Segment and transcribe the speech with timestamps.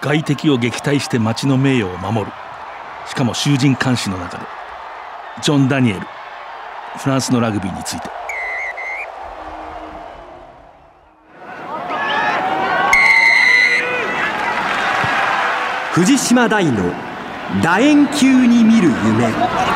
[0.00, 2.32] 外敵を撃退して町の名誉を守る。
[3.06, 4.44] しかも囚人監視の中で。
[5.42, 6.00] ジョン・ダニエル
[6.96, 8.08] フランスのラグビーについて。
[15.92, 16.92] 藤島大の
[17.62, 19.69] 楕円球に見る夢。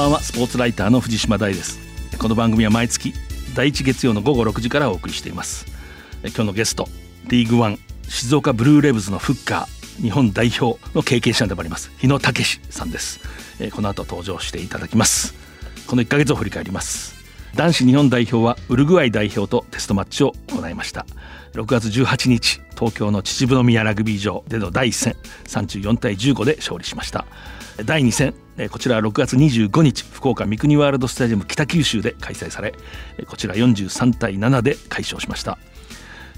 [0.00, 1.78] ばんはスポーツライターの藤島大です。
[2.18, 3.12] この番組は毎月
[3.54, 5.66] 第一月曜の午後6時からお送りしています。
[6.22, 6.88] 今日のゲスト
[7.26, 13.20] リーグワン静岡ブルーレブズのフッカー日本代表の経験者でもあります日野武さんです。
[13.72, 15.34] この後登場していただきます。
[15.86, 17.19] この1ヶ月を振り返ります。
[17.54, 21.04] 男子日本代表はウルグアイ代表とテストマッチを行いました。
[21.52, 25.16] 6月18日東京の秩父宮ラグビー場での第1戦
[25.48, 27.26] 34対15で勝利しました。
[27.84, 28.34] 第2戦
[28.70, 32.74] こちらは6月25日福岡三国ワールドスタジアム北九州で開催され
[33.26, 35.58] こちら43対7で快勝しました。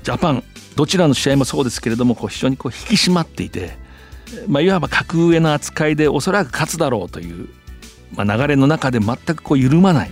[0.03, 0.43] ジャパン
[0.77, 3.77] どちらの試合もそうですけれどもこう非常にこう引き締まっていて、
[4.49, 7.49] まあ、いわば格上の扱いでおそらく勝つだろうという、
[8.15, 10.11] まあ、流れの中で全くこう緩まない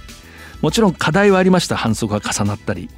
[0.61, 1.77] もちろん課題はありました。
[1.77, 2.89] 反則が重なったり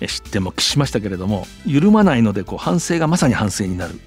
[0.00, 4.00] 失点も喫しましたけれども緩まないのでこう反省がまさに反省になる。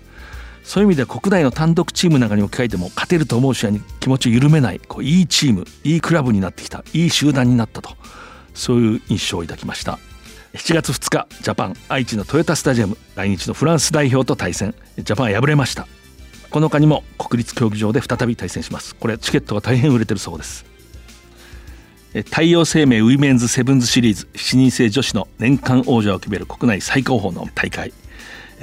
[0.64, 7.92] そういう意味では国内の単独チームなんかに置き換えても勝てると思う試合に気持ちを緩めないこういいチームいいクラブになってきたいい集団になったと
[8.56, 10.00] そういう印象を抱きました。
[10.54, 14.74] 7月2日ジャパン愛知のトヨタスタジアム来日のフランス代表と対戦。
[14.98, 15.88] ジャパンは敗れました。
[16.50, 18.96] この他にも国立競技場で再び対戦します。
[18.96, 20.66] これチケットが大変売れてるそうです。
[22.24, 27.92] 太陽生命ウィメンズセブンズシリーズ7人制女子の年間王者を決める国内最高峰の大会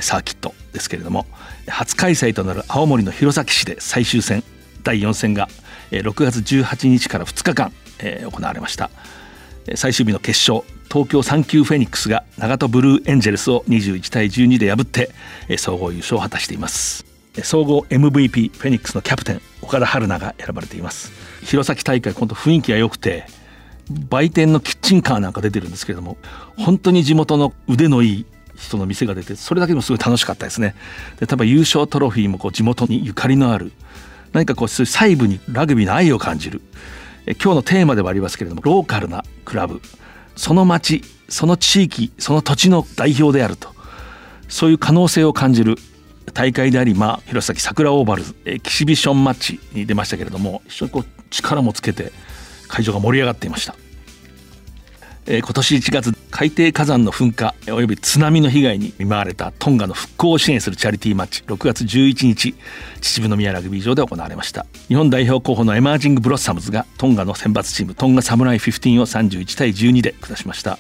[0.00, 1.26] サーキットですけれども
[1.68, 4.42] 初開催となる青森の弘前市で最終戦
[4.84, 5.48] 第4戦が
[5.90, 7.72] 6月18日から2日間
[8.30, 8.90] 行われました。
[9.74, 15.10] 最終日の決勝東京サンキューフェニックスが長門ブルーエンジェルスを21対12で破って
[15.58, 17.04] 総合優勝を果たしています。
[17.42, 21.12] 総合 MVP フェニックスのキャプテン岡田春菜が選ばれています。
[21.44, 23.26] 弘前大会本当雰囲気が良くて
[24.08, 26.16] 売店のキッチンカーなんか出てるんですけれども
[26.56, 28.26] 本当に地元の腕のいい
[28.56, 30.74] 人の店が出てそれだけでもすごい楽しかったですね。
[31.18, 33.72] で多分優勝トロフィーもこう地元にゆかりのある
[34.32, 36.60] 何かこう細部にラグビーの愛を感じる。
[37.24, 39.80] え今日のテーマではありますけれどもローカルなクラブ。
[40.36, 43.72] その町その地域その土地の代表であると。
[44.48, 45.76] そういう可能性を感じる
[46.34, 52.12] 大会であり、まあ、弘前桜オーバルズエキシビションマッチに出ましたけれども非常にこう力もつけて
[52.68, 53.74] 会場が盛り上がっていました。
[55.24, 62.54] えー、今年1月海底火山の噴火および津波の被害に見舞われたトンガの復興を支援するチャリティーマッチ6月11日
[63.00, 64.66] 秩父宮ラグビー場で行われました。
[64.88, 70.78] 日本代表候補のエマージングブロッサムズがトンガの選抜チームトンガサムライ15を31対12で下しました。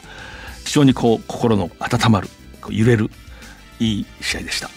[0.64, 2.28] 非常にこう心の温まる
[2.68, 3.10] 揺れる
[3.78, 4.70] いい試合でした。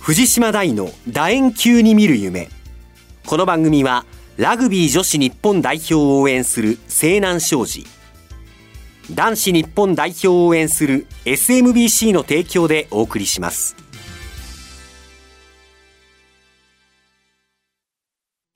[0.00, 2.48] 藤島大の楕円球に見る夢。
[3.26, 4.06] この番組は
[4.36, 7.86] ラグビー女子日本代表を応援する西南商事。
[9.10, 13.76] 男子日本代表を応援する SMBC の提供でお送りします。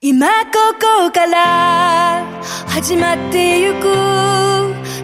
[0.01, 2.25] 今ここから
[2.67, 3.93] 始まってゆく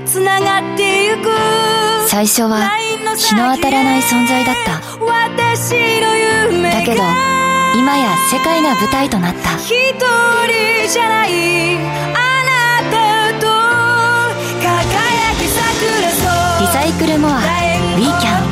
[0.05, 1.29] つながってゆく
[2.07, 2.69] 最初は
[3.15, 4.81] 日の当たらない存在だった。
[6.73, 7.32] だけど
[7.75, 9.55] 今や世界が舞台となった。
[9.57, 13.47] 一人じゃないあなたと
[14.61, 15.59] 輝き桜
[16.61, 18.43] リサイクルモアウィーキャン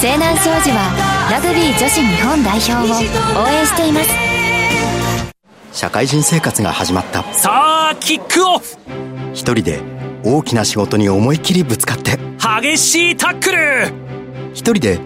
[0.00, 2.78] 西南商事はラグビー女子日本代表を
[3.42, 4.10] 応援しています。
[5.72, 7.22] 社会人生活が始まった。
[7.32, 8.76] さあキックオフ。
[9.32, 9.80] 一人で
[10.24, 12.18] 大きな仕事に思い切りぶつかって。
[12.38, 13.92] 激しいタックル。
[14.52, 14.98] 一人で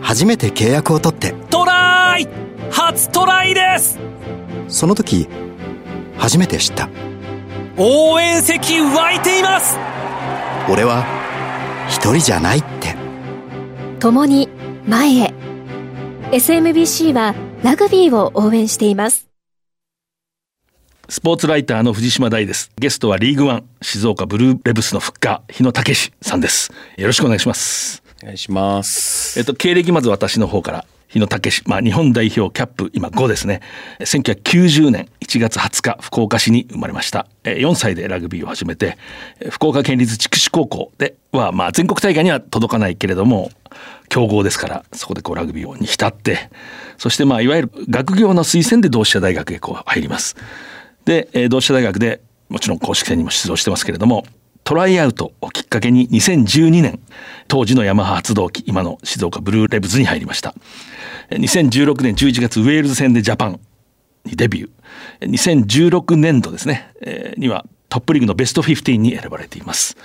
[0.00, 1.34] 初めて契約を取って。
[1.50, 2.01] トライ
[2.72, 3.98] 初トライです。
[4.66, 5.28] その時
[6.16, 6.88] 初めて知った。
[7.76, 9.76] 応援席湧いています。
[10.70, 11.04] 俺は
[11.88, 12.96] 一人じゃないって。
[14.00, 14.48] 共に
[14.86, 15.34] 前へ。
[16.32, 19.28] SMBC はラグビーを応援しています。
[21.10, 22.72] スポーツライターの藤島大です。
[22.78, 26.72] ゲストはリーグワン静岡ブルーレブスのフッカー日野武さんです。
[26.96, 28.02] よろしくお願いします。
[28.22, 29.38] お願いします。
[29.38, 33.60] えっと経歴まず私の方から日野武まあ、日本代表キャップ今5ですね
[34.00, 38.96] 1990年1月20日福岡市に生まれました4歳でラグビーを始めて
[39.50, 43.50] 福岡県立筑紫高校では、まあ、全国大会には届かないけれども
[44.08, 46.50] 強豪ですからそこでこうラグビーに浸って
[46.96, 50.36] そしてまあいわゆる学業の推薦で同志社大学へこう入ります。
[51.04, 54.24] で、同志社大学でもちろん公式戦にも出場してますけれども
[54.64, 57.00] トライアウトをきっかけに2012年
[57.48, 60.54] 当時のヤマハ発動機今の静岡ブルーレブズに入りました。
[61.30, 63.60] 2016年11月ウェールズ戦でジャパン
[64.24, 65.30] にデビュー。
[65.30, 66.92] 2016年度ですね、
[67.36, 69.96] にはトップリーグのベスト15に選ばれています。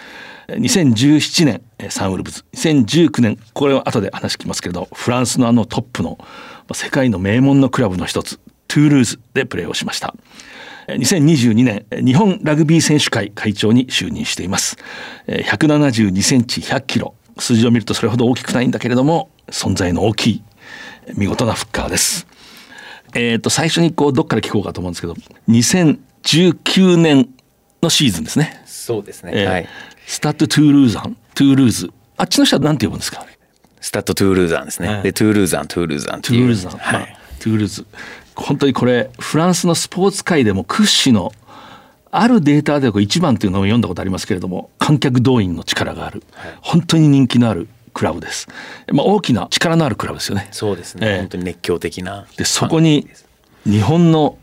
[0.50, 2.44] 2017年サンウルブズ。
[2.54, 6.18] 2019年これは後で話聞きますけれどフランスのあのトップの
[6.74, 10.16] 世界の名門のクラブの一つトゥールーズでプレーをしました。
[10.88, 14.78] 2022年日本ラグビー選手会会長に就任しています。
[15.28, 17.14] 172センチ100キロ。
[17.40, 20.44] 数字を見るとそれほど大きくないんだけれども存在の大きい
[21.16, 22.26] 見事なフッカーです。
[23.14, 25.16] えっ、ー、と最初にこうどっから聞こうかと思うんですけど
[25.50, 27.30] 2019年
[27.84, 28.64] のシーズンですね。
[28.66, 29.68] そうですね、えー、はい。
[30.06, 31.92] スタッド・トゥールーザントゥールーズ。
[32.18, 33.26] あっちの人は何て呼ぶんですか？
[33.80, 37.86] スタッド・トゥールーザンですね、はい、でトゥールーザントゥールーザントゥールーザン、はい、トゥールーズ
[38.38, 41.32] 本当にこれフランスのスポーツ界でも屈指の
[42.12, 48.48] あるデータでは1番というのを読んだことありますけれども観客動員の力がある、はい、本当に人気のあるクラブです、
[48.94, 50.48] まあ、大きな力のあるクラブですよね。
[50.52, 53.08] そうですね、えー、本当に熱狂的なでそこに
[53.66, 54.38] 日本の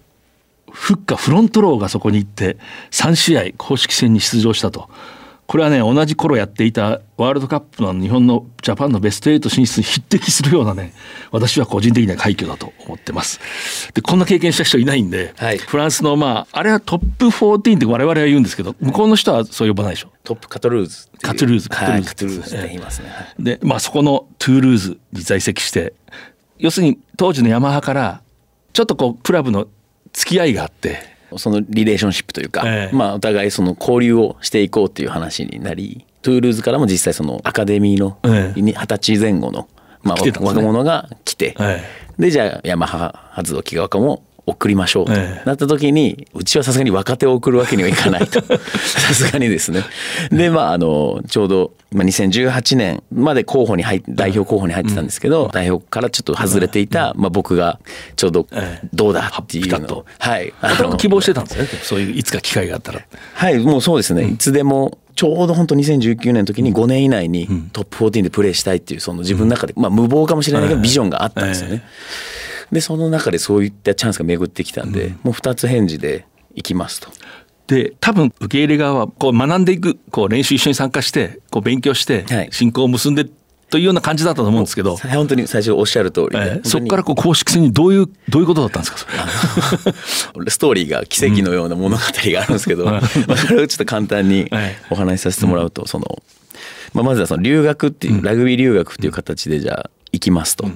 [0.71, 2.59] フッカーフロントローがそこに行って
[2.91, 4.91] 3試合公式戦に出場したと
[5.47, 10.95] これはね同じ頃やっていたワールドカップの日本のジャパンのベスト8進出に匹敵するようなね
[11.31, 13.93] 私は個人的には快挙だと思ってます。
[13.93, 20.09] でこんな経験した人いないんで、はい、フランスのまああれはトップ14って我々は言うんですけど向こうの人はそう呼ばないでしょ。
[20.25, 23.09] トップカトルーズカトルーズカトルーズ、はい、 Quatorze って言いますね、
[23.39, 25.93] でまあそこのトゥールーズに在籍して
[26.59, 28.23] 要するに当時のヤマハから
[28.73, 29.69] ちょっとこうクラブの
[30.13, 38.19] 付き合いがあってそのリレーションシップというか、えー、まあお互いその交流をしていこうっていう話になりトゥールーズからも実際そのアカデミーの
[38.57, 39.69] 二十歳前後の、
[40.03, 45.13] まあ、若者が来て、えー、でじゃあヤマハ発動機側も送りましょうと。
[45.13, 48.43] なった時にうちはさすがに若手を送るわけにはいかないと。
[48.77, 49.85] さすがにですね。
[50.31, 57.79] でまああのちょうど2018年まで候補に入代表候補に入ってたんですけど、代表からちょっと外れていた、まあ、僕が
[58.17, 58.47] ちょうど
[58.93, 59.99] どうだっていうの。
[59.99, 61.69] を、はい、あの希望してたんですね。
[61.83, 63.01] そういういつか機会があったら。
[63.35, 63.59] はい。
[63.59, 71.83] もうそうですね、いつでもちょうど本当2019年の時に5年以内にトップ14でプレーしたいっていうその自分の中で、まあ、無謀かもしれないけどビジョンがあったんですよね。
[72.75, 77.09] でその中でそういったチャンスが巡ってきたんで、もう2つ返事で行きますと。
[77.69, 83.25] で多分受け入れ側はこう学んでいくこう練習一緒に参加してこう勉強して進行を結んで
[83.71, 89.93] というような感じだったと思うんですけど、はい、本当に最初おっしゃる通りで、えー、そこからこう公式戦にどういうどういうことだったんですか？
[90.35, 92.91] それストーリーが奇跡のような物語があるんですけど、うん、
[93.27, 94.51] まあ、それをちょっと簡単に
[94.91, 96.23] お話しさせてもらうと、その、
[96.93, 100.69] まあ、まずはその留学っていうラグビー留学っていう形でじゃあ行きますと。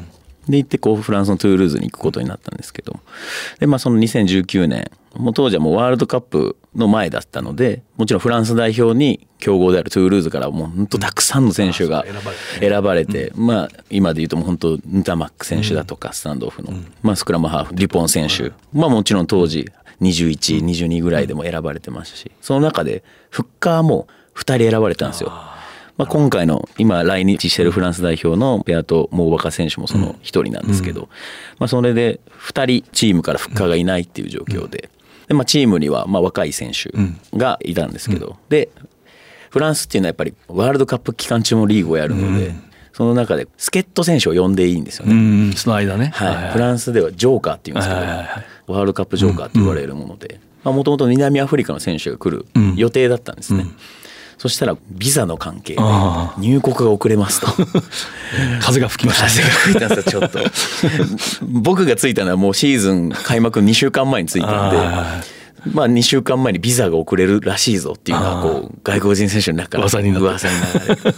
[0.51, 2.99] で行ってこうフランスのトゥールーズに行くことになったんですけど。
[3.59, 12.05] でまあその2019年もう当時はもうワールドカップの前だったのでもちろんフランス代表に強豪であるトゥールーズからもう本当たくさんの選手が
[12.61, 16.73] 選ばれて、まあ今で言うともう本当ヌタマック選手だとかスタンドオフの、
[17.03, 25.33] まあ、スクラムハーフリポン選手、まあもちろん当時2122ぐらいでも選ばれてましたしその中でフッカーも2人選ばれたんですよ。
[25.99, 31.09] まあ、今回の今来日してるフランス代表のペアとモーバカ選手もその一人なんですけど、
[31.59, 34.91] まあ、それで2人チームからフッカーがいないっていう状況で
[35.27, 36.91] で、まあ、チームにはまあ若い選手
[37.37, 38.71] がいたんですけど、で
[39.51, 42.55] フランスっていうのはやっぱりワールドカップ期間中もリーグをやるので、
[42.93, 45.53] その中で助っ人選手を呼んでいいんですよね。
[45.57, 46.53] その間ね、はい。
[46.53, 53.67] フランスではジョーカーっていうんですけど、ワールドカップジョーカーって言われるものでもともと南アフリカの選手が来る予定だったんですね。
[54.39, 55.81] そしたらビザの関係で
[56.39, 57.49] 入国が遅れますと。
[58.63, 60.39] 風が吹きました、風が吹いたんですよちょっと。
[61.43, 64.77] 僕が着いたのはもうシーズン開幕2週間前に着いたんで
[65.73, 71.15] まあ2週間前にビザが遅れるらしいぞっていうのはこう外国人選手の中から噂にな噂に流れて。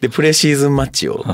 [0.00, 1.24] でプレシーズンマッチを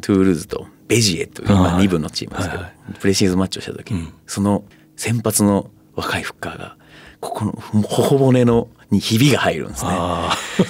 [0.00, 2.64] トゥールーズとベジエというまあ2部のチームですけど
[3.00, 4.64] プレシーズンマッチをした時にその
[4.96, 6.76] 先発の若いフッカーが
[7.20, 9.90] ここの頬骨のにひびが入るんですね。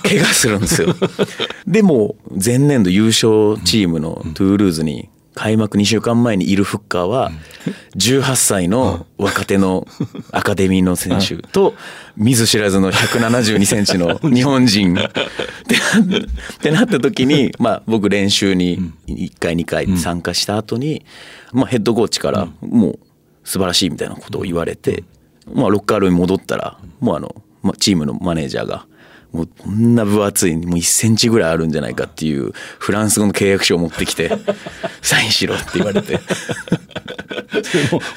[0.02, 0.94] 怪我するんですよ。
[1.66, 7.30] でも前年度優勝チームのトゥールーズに開幕2週間前にいるフッカーは
[7.96, 9.86] 18歳の若手の
[10.32, 11.74] アカデミーの選手と
[12.16, 14.98] 見ず知らずの172センチの日本人。
[14.98, 21.04] ってなった時にまあ僕練習に1回2回参加した後に
[21.52, 22.98] まあヘッドコーチからもう
[23.44, 25.04] 素晴らしいみたいなことを言われて
[25.54, 27.34] まあロッカールームに戻ったらもうあの
[27.78, 28.86] チームのマネージャーが
[29.32, 34.30] もうこんな分厚いもう1センチぐらいあるんじゃないかっていうフランス語の契約書を持ってきて
[35.02, 36.18] サインしろって言われて。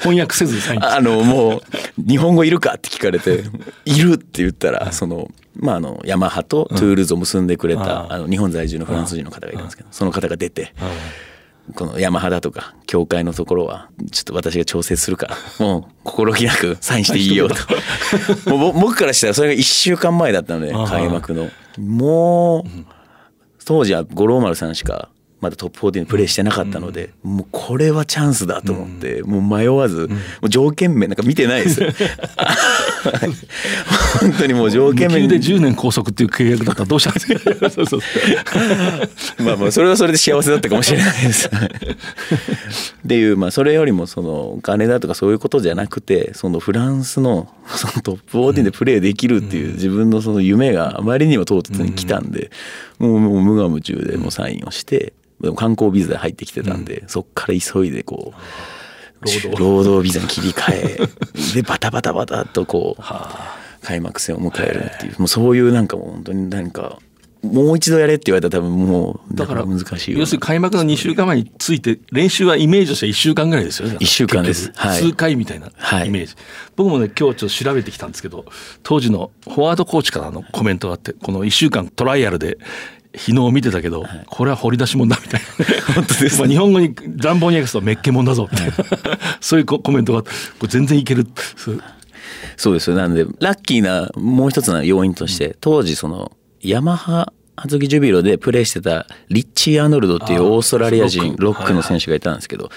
[0.00, 1.62] 翻訳せずサインあのもう
[1.96, 3.44] 日本語いるかって聞かれて
[3.84, 10.74] いるって言ったらそのまああのヤマハとトゥールーズを結んでくれたあの日本在住のフランス人の方がいるんですけどその方が出て
[11.74, 15.26] このヤマハだとか協会のところはちょっと私が調整するか。
[15.26, 17.54] ら もう心気なくサインしていいよと。
[18.50, 21.50] もうぼ僕からしたらそれが1週間前だったので開幕の。
[21.78, 22.64] もう
[23.64, 25.08] 当時は五郎丸さんしか
[25.42, 31.82] まだトップ14でプレーしてなかったので、もうこれはチャンスだと思って、もう迷わず、もう条件面なんか見てないです。
[31.82, 31.88] よ
[34.20, 35.26] 本当にもう条件面。
[35.28, 37.34] で10年拘束っていう契約だったらどうしたんですか
[39.42, 41.48] まあまあそれはそれで幸せだったかもしれないです。
[41.48, 52.50] っていうまあそれよりもそのお金だとかそういうことじゃなくてそのフランスのそのトップ14でプレーできるっていう自分のその夢があまりにも唐突に来たんで
[53.02, 60.02] もうもう無我夢中でもうサインをしてでも観光ビザで入ってきてたんでそっから急いでこう労働。
[60.02, 60.98] ビザに切り替え
[61.54, 63.02] でバタバタバタっとこう
[63.84, 66.98] 開幕戦を迎えるっていうもうそういうなんかもう本当に何か
[67.42, 74.70] もう一度やれって言われたら多分もうだから難しい要するに開幕の2週間前について練習はイメージとしては1週間ぐらいですよね一週間です。
[74.76, 75.00] はい。
[75.00, 76.34] 数回みたいなはいイメージ、
[76.76, 78.44] 僕もね今日ちょっと調べてきたんですけど
[78.82, 82.58] 当時のフォワードコーチからのコメントがあってこの1週間トライアルで
[83.14, 85.94] 日野を見てたけど、これは掘り出し物だみたいな。
[85.94, 88.74] 本当ですまあ日本語に乱暴に訳すとめっけもんだぞみたいな。
[89.40, 91.26] そういうココメントがあってこれ全然いける。
[91.56, 91.82] そう
[92.56, 92.96] そうですよ。
[92.96, 96.32] なんでラッキーなもう一つの要因として当時その
[96.62, 101.74] ヤマハ葉月ジュビロでプレーしてたリッチー・アーノルドっていうオーストラリア人ロック。
[101.74, 102.70] の選手がいたんですけど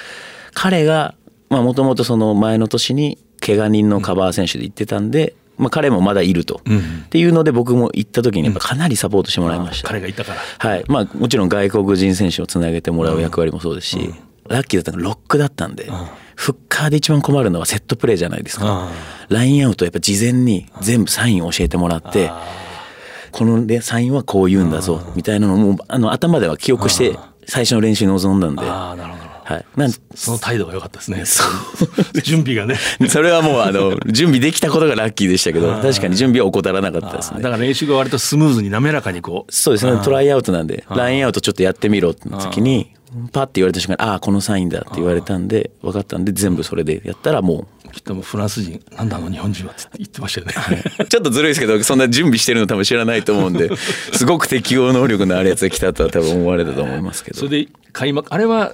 [0.54, 1.14] 彼が
[1.50, 10.40] もともとその前の年に怪我人のカバー選手で行ってたんで、まあ、彼もまだいると、っていうので僕も行った時にやっぱかなりサポートしてもらいました、彼がいたから。
[10.70, 10.84] はい。
[10.88, 14.14] まあ、もちろん外国人選手をつなげてもらう役割もそうですし、
[14.48, 15.92] ラッキーだったのがロックだったんで、
[16.36, 18.90] フッカーで一番困るのはセットプレーじゃないですか、
[19.30, 22.32] ラインアウトやっぱ事前に全部サインを教えてもらって、
[23.36, 29.26] このでサインはこう言うんだぞみたいなのをもうあの頭では記憶して最初の練習に臨んだんで、ああなるほど。
[29.26, 31.24] はい、なんその態度が良かったですね。
[32.24, 32.78] 準備がね。
[33.10, 37.42] それはもうあの準備できたことがラッキーでしたけど確かに準備は怠らなかったですね。
[37.42, 39.52] だから練習が割とスムーズに滑らかにこう。
[39.54, 40.00] そうですね。
[40.02, 42.90] トライアウトなんでラインアウトちょっとやってみろって時に
[43.32, 53.70] パッて言われた瞬間ああこのサインだって言われたんで分かったんで全部それでやったらもきっともうフランス人なんだあの日本人はって言ってましたよね、うちょっとずるいですけどそんな準備してるの多分知らないと思うんで
[54.14, 57.38] すごく適応能力のあるやつが来たとは多分思われたと思いますけど。
[57.38, 58.74] それで開幕あれは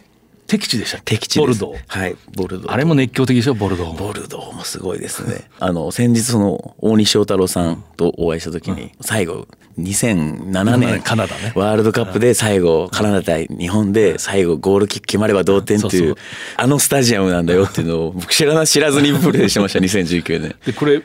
[0.51, 1.77] 敵地でした敵地ボルドー。
[1.87, 3.53] はいボルドーあれも熱狂的でしょ？
[3.53, 5.49] ボルドーボルドーもすごいですね。
[5.59, 9.47] あの先日その大西翔太郎さんとお会いした時に最後
[9.79, 11.53] 2007年カナダね。
[11.55, 16.15] ワールドカップで最後カナダ対日本で最後ゴールキック決まれば同点っていう
[16.57, 20.55] あのスタジアムなんだよっていうのを僕知らな知らずにプレーしてました 2019年。
[20.65, 21.01] でこれ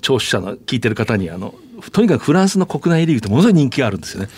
[0.00, 1.54] 聴取者の聞いてる方にあの
[1.92, 4.28] とにかくフランスの国内リーグってものすごい人気があるんですよね。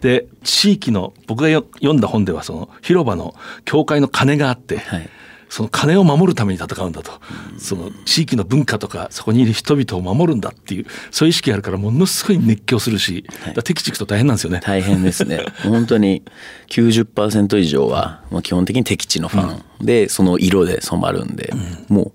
[0.00, 5.08] で地域の僕がよ読んだ本ではその広場の教会の鐘があって、はい。
[5.48, 7.12] その鐘を守るために戦うんだと。
[7.58, 14.60] その地域の文化とかそこにいる人々を守るんだっていうそういう意識があるからものすごい熱狂するし、だから敵地行くと大変なんですよね。
[14.62, 15.40] 大変ですね。
[15.64, 16.22] 本当に
[16.68, 19.62] 90%以上はまあ基本的に敵地のファン。
[19.80, 21.52] でその色で染まるんで、
[21.88, 22.12] も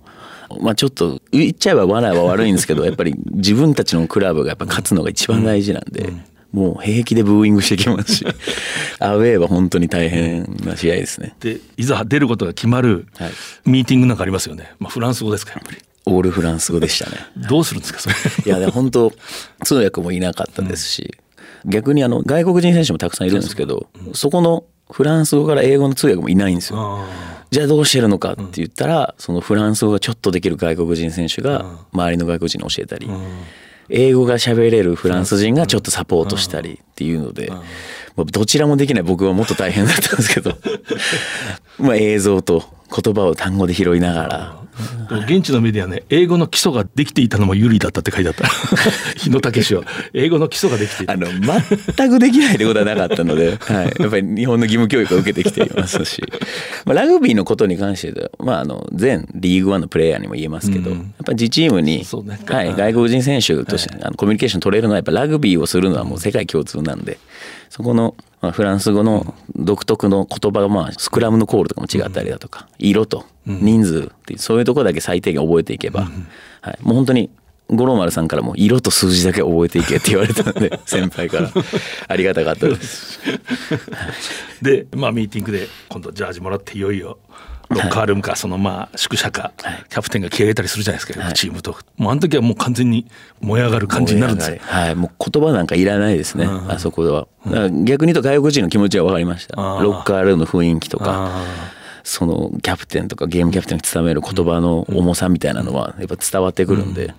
[0.60, 6.14] う、まあ、ちょっと言っちゃえば笑いは悪いんですけどやっぱり自分たちのクラブがやっぱ勝つのが一番大事なんで。
[6.54, 8.26] もう平気でブーイングしてきますし。
[9.00, 11.36] アウェーは本当に大変な試合ですね。
[11.40, 13.32] でいざ出ることが決まるはい。
[13.66, 15.78] ミーティングなんかありますよね、まあ、フランス語ですかやっぱり。
[16.06, 17.18] オールフランス語でしたね。
[17.38, 18.16] どうするんですかそれ。
[18.46, 19.12] いやで本当
[19.64, 21.16] 通訳もいなかったですし、
[21.66, 27.06] 逆にあの外国人選手もたくさんいるんですけど、そこのフランス語から英語の通訳もいないんですよ。
[27.52, 33.08] じゃあどうしてるのかって言ったら、そのフランス語がちょっとできる外国人選手が周りの外国人に教えたり、
[33.90, 37.64] 英語が喋れるフランス人がちょっとサポートしたりっていうので、ま
[38.18, 40.58] あどちらもできない僕はもっと大変だったんですけど
[41.80, 42.64] まあ映像と
[42.94, 44.64] 言葉を単語で拾いながら。
[45.28, 48.48] 現地のメディアね英語の基礎ができていたのも有利だったって書いてあった。
[49.18, 49.84] 日野武氏は。
[50.14, 51.14] 英語の基礎ができていた。
[51.14, 56.24] あの全くできないってことはなかったので、はい、やっぱり日本の義務教育を受けてきていますし、
[56.86, 62.04] まあ、ラグビーのことに関しては、まあ、あの全リーグワンのプレイヤーにも言えますけど、やっぱり自チームに、
[62.48, 67.20] はい、外国人選手として、あのコミュニケーション取れるのはやっぱラグビーをするのはもう世界共通なんで
[67.70, 76.10] そこの、まあ、フランス語の独特の言葉が、まあ、スクラムのコールとかも違ったりだとか、色と人数ってそういうところだけ最低限覚えていけば、
[76.60, 77.30] はい、もう本当に
[77.70, 81.52] 五郎丸さんからも色と数字だけ覚えていけって言われたので 先輩から。
[82.10, 83.22] ありがたかったです。
[84.62, 87.20] でまあミーティングで今度ジャージもらっていよいよ
[87.74, 89.52] ロッカールームかそのまあ宿舎か
[89.90, 91.76] キャプテンが気合入れたりするじゃないですか、チームと。
[91.98, 93.06] もうあの時はもう完全に
[93.42, 94.58] 燃え上がる感じになるんですよ。
[94.62, 94.96] はい。
[94.96, 97.28] もう言葉なんかいらないですね、あそこでは
[97.84, 99.56] 逆に言うと外国人の気持ちは分かりました。
[99.56, 101.32] ロッカールームの雰囲気とか
[102.04, 107.14] そのキャプテンとかゲームキャプテンに伝える言葉の重さみたいなのはやっぱ伝わってくるんで、や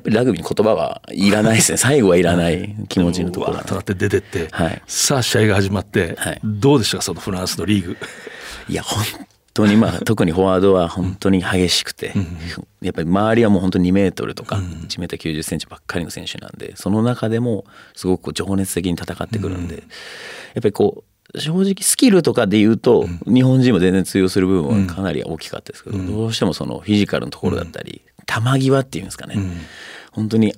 [0.00, 1.78] っぱりラグビーに言葉はいらないですね。
[1.78, 7.96] 最後はいらない気持ちのところとなって出てって、はい、さあ試合が始まって、はい、どうでしたかそのフランスのリーグ。
[8.68, 9.02] いや本
[9.58, 12.12] 当にまあ特にフォワードは本当に激しくて、
[12.80, 17.64] やっぱり周りはもう本当に2メートルとか1メートル90センチばっかりの選手なんでその中でも
[17.96, 19.84] すごく情熱的に戦ってくるんで、やっ
[20.54, 21.02] ぱりこ
[21.34, 29.36] う正直スキルとかで言うと、日本人も全然通用する部分はかなり大きかったですけど、どうしてもそのフィジカルのところだったり、球際っていうんですかね、
[30.12, 30.54] 本当に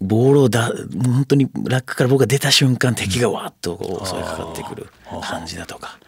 [0.00, 0.72] ボールをだ
[1.04, 4.88] 本当にラックから僕が出た瞬間敵がわっとこう襲いかかってくる
[5.22, 5.98] 感じだとか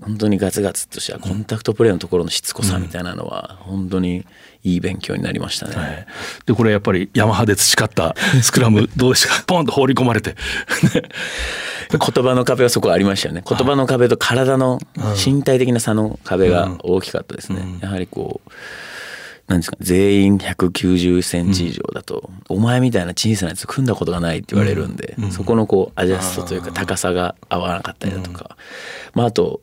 [0.00, 4.24] 本当にガツガツとしたコンタクトプレーのところのしつこさみたいなのは本当に
[4.62, 5.74] いい勉強になりましたね。
[5.74, 6.06] はい、
[6.46, 9.42] でこれやっぱりヤマハで培ったスクラム どうですか？
[9.46, 10.36] ポンと放り込まれて。
[11.90, 13.42] 言葉の壁はそこありましたよね。
[13.48, 14.78] 言葉の壁と体の
[15.24, 17.64] 身体的な差の壁が大きかったですね。
[17.80, 18.50] やはりこう
[19.48, 28.58] なんですか全員190センチ以上だと、うん、お前みたいな小さなやつ組んだことがないって言われるんで、うん、そこのこうアジャストというか高さが合わなかったりだとか、
[29.14, 29.62] まああと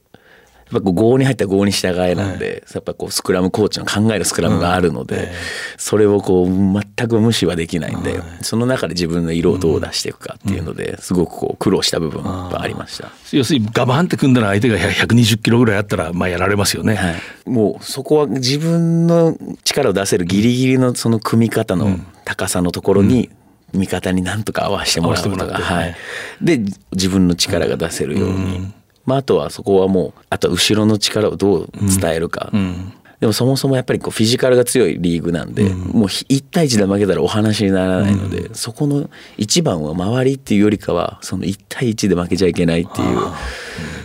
[0.76, 5.30] やっぱ5に入ったら5に従えなんで、はい、やっぱこうスクラムコーチの考えるスクラムがあるので、うん、
[5.78, 13.12] それをこう全く無視はできないんで、その中で自分の色をどう出していくかっていうので、すごくこう苦労した部分はありました。
[13.32, 16.96] 要するにガバンって組んだら相手が120キロぐらいあったらまあやられますよね。
[16.96, 17.16] はい、
[17.50, 23.30] もうそこは自分の力を出せるギリギリのその組み方の高さのところに、
[23.74, 25.96] 味方になんとか合わせてもらうことが、はい、
[26.42, 26.60] で
[26.94, 28.74] 自分の力が出せるように
[29.06, 31.70] まあ、あとはそこはもうあと後ろの力をどう
[32.00, 43.18] 伝えるか、うん、でもそもそもやっぱりこうフィジカルが強いリーグなんで、うん、もう1対1で負けたらお話にならないので、うん、そこの一番は周りっていうよりかはその1対1で負けちゃいけないっていう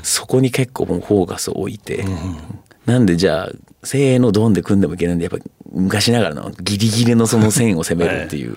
[0.03, 2.05] そこに結構もうフォーカスを置いて、
[2.87, 3.51] なんでじゃあ
[3.85, 8.57] せーのドンで組んでもいけないんでやっぱ昔ながらのギリギリのその線を攻めるっていう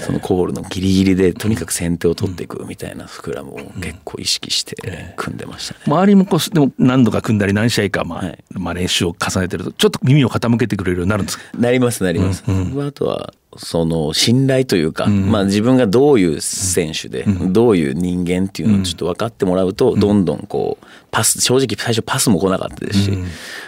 [0.00, 5.80] そのコールのギリギリでとにかく先手を取っていくみたいなスクラムを結構意識して組んでましたね。
[5.86, 11.44] 周りもこうでも何度か組んだり何試合かまあ、まあ練習を重ねてるとちょっと耳を傾けてくれるようになるんですか？
[11.58, 12.42] なりますなります。
[12.46, 23.18] あとはその信頼というか、うん、まあ自分がどういう選手で、うん、どういう人間っていうのをちょっと分かってもらうと、どんどんこうパス正直最初パスも来なかったですし、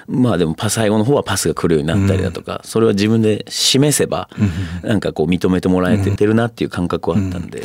[0.07, 4.29] まあでも最後の方はパスが来るようになったりだとか、それは自分で示せば、
[4.83, 7.63] なんかこう認めてもらえてるなっていう感覚はあったんで。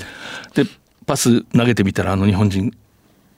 [0.53, 0.65] で
[1.05, 2.71] パス投げてみたらあの日本人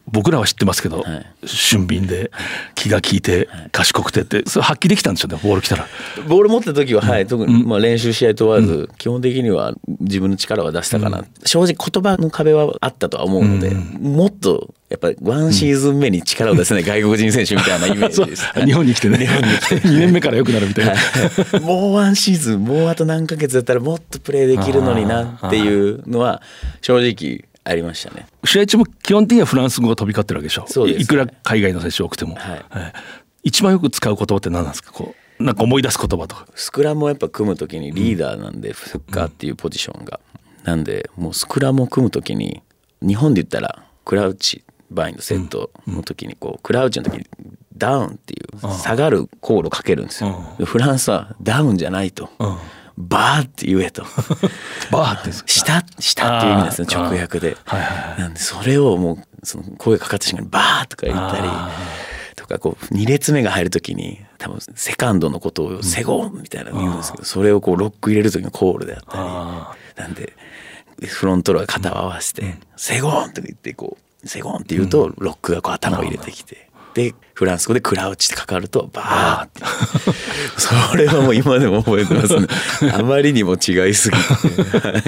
[0.08, 2.32] 僕らは知ってますけど、はい、俊敏で
[2.76, 5.88] 気が利いて賢くてってそれ発揮できたんですよねボール来たら。
[6.28, 19.18] ボール持った時は、はい、特に、まあ、練習試合問わず、うん、基本的には自分の力は出したかな、うん、正直言葉の壁はあったとは思うので、うん、もっとやっぱりワンシーズン目に力を出せない外国人選手みたいなイメージです、 日本に来てね。
[19.18, 19.76] 日本に来て。
[19.88, 20.98] 2年目から良くなるみたいな、は
[21.58, 26.42] い、もうワンシーズンもうあと何ヶ月だったらもっとプレーできるのになっていうのは
[26.82, 28.28] 正直ありましたね。
[28.46, 30.66] 試合中も基本的にはフランス語が飛び交ってるわけでしょ？
[30.68, 32.94] そうね、いくら海外の選手多くても、はい、はい、
[33.44, 34.92] 一番よく使う言葉って何なんですか？
[34.94, 36.48] こうなんか思い出す言葉とか。
[36.56, 40.20] スクラムをやっぱ組む時にリーダーなんで、うん、フッカーっていうポジションが、
[40.60, 42.62] うん、なんでもうスクラムを組む時に
[43.02, 47.26] 日本で言ったらクラウチバインドセットの時にこうクラウチの時に
[47.76, 50.32] ダウンっていう下がるコールをかけるんですよ、
[50.64, 52.30] フランスはダウンじゃないと、
[52.98, 54.04] バーって言えと。
[54.92, 61.50] バーって下下っていう意味ですね直訳で、はいはい、なんでそれをもうその声かかった瞬間にバーとか言ったり
[62.36, 70.04] とかこう2列目が入る時に多分セカンドのことを「セゴン!」みたいなの言うんですけどそれをこうロック入れる時のコールであったり。
[70.04, 70.34] なんで
[71.08, 76.70] フロントローが肩を合わせて「セゴン!」とか言ってこう「セゴン!」って言うとロックがこう頭を入れてきて。
[76.96, 79.62] でフランス語でクラウチってかかるとバーって。
[80.58, 82.48] それはもう今でも覚えてますね。
[82.96, 85.04] あまりにも違いすぎて。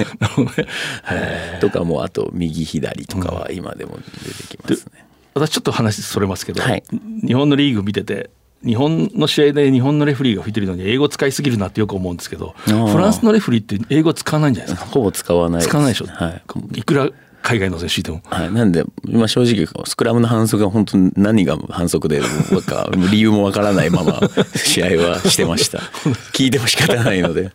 [1.60, 6.82] とかもあと右左とかは今でも出てきますね、私ちょっと話それますけど、はい、
[7.26, 8.28] 日本のリーグ見てて
[8.62, 14.90] 日本の試合で日本のレフリーが吹いてるのに英語使いすぎるなってよく思うんですけどフランスのレフリーって英語使わないんじゃないですか。
[14.90, 16.28] ほぼ使わない使わないでしょ、は
[16.74, 17.08] い、いくら
[17.42, 18.20] 海外の選手でも。
[18.24, 22.20] はい、なんで、まあ、正直スクラムの反則が本当に何が反則で
[22.66, 24.20] か 理由もわからないまま
[24.54, 25.78] 試合はしてました。
[26.32, 27.52] 聞いても仕方ないので。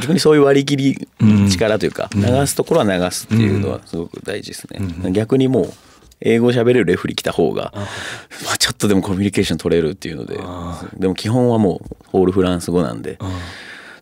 [0.00, 1.08] 逆にそういう割り切り
[1.50, 5.72] 力というか、流すところは流すっていうのはすごく大事ですね、逆にもう
[6.20, 7.82] 英語喋れるレフリー来た方が、ま
[8.54, 10.38] あ、ちょっとでもコミュニケーション取れるっていうので
[10.98, 13.18] でも基本はもうホールフランス語なんで。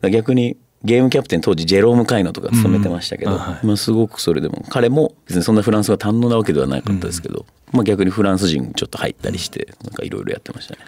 [0.09, 10.81] 逆にゲームキャプテン当時ジェローム・カイノとか務めてましたけど、うんはい、まあ、すごくそれでも彼も別にそんなフランスが堪能なわけではなかったですけど、うん、まあ、逆にフランス人ちょっと入ったりしてなんかいろいろやってましたね。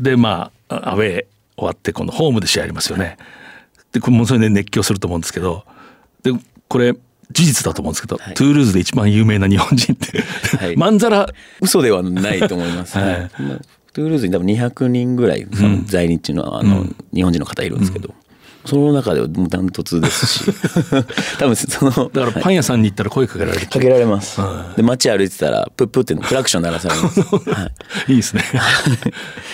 [0.00, 1.24] でまあアウェー
[1.56, 3.18] 終わってこのホームで試合ありますよね。
[3.92, 5.64] でこれもそれで熱狂すると思うんですけど
[6.22, 6.32] で
[6.68, 6.94] これ
[7.32, 10.22] 事実だと思うんですけど、はい、トゥールーズで一番有名な日本人って
[10.56, 11.28] はい、まんざら
[11.60, 13.30] 嘘ではないと思います、はい、
[13.92, 15.46] トゥールーズに多分200人ぐらい
[15.84, 18.14] 在日のあの、日本人の方いるんですけど、
[18.64, 20.44] その中ではダントツですし。
[21.38, 27.70] 多分そのだからパン屋さんに行ったら声かけられる、かけられます、はい、で街歩いてたらプップってクラクション鳴らされます、は
[28.08, 28.44] い、いいですね。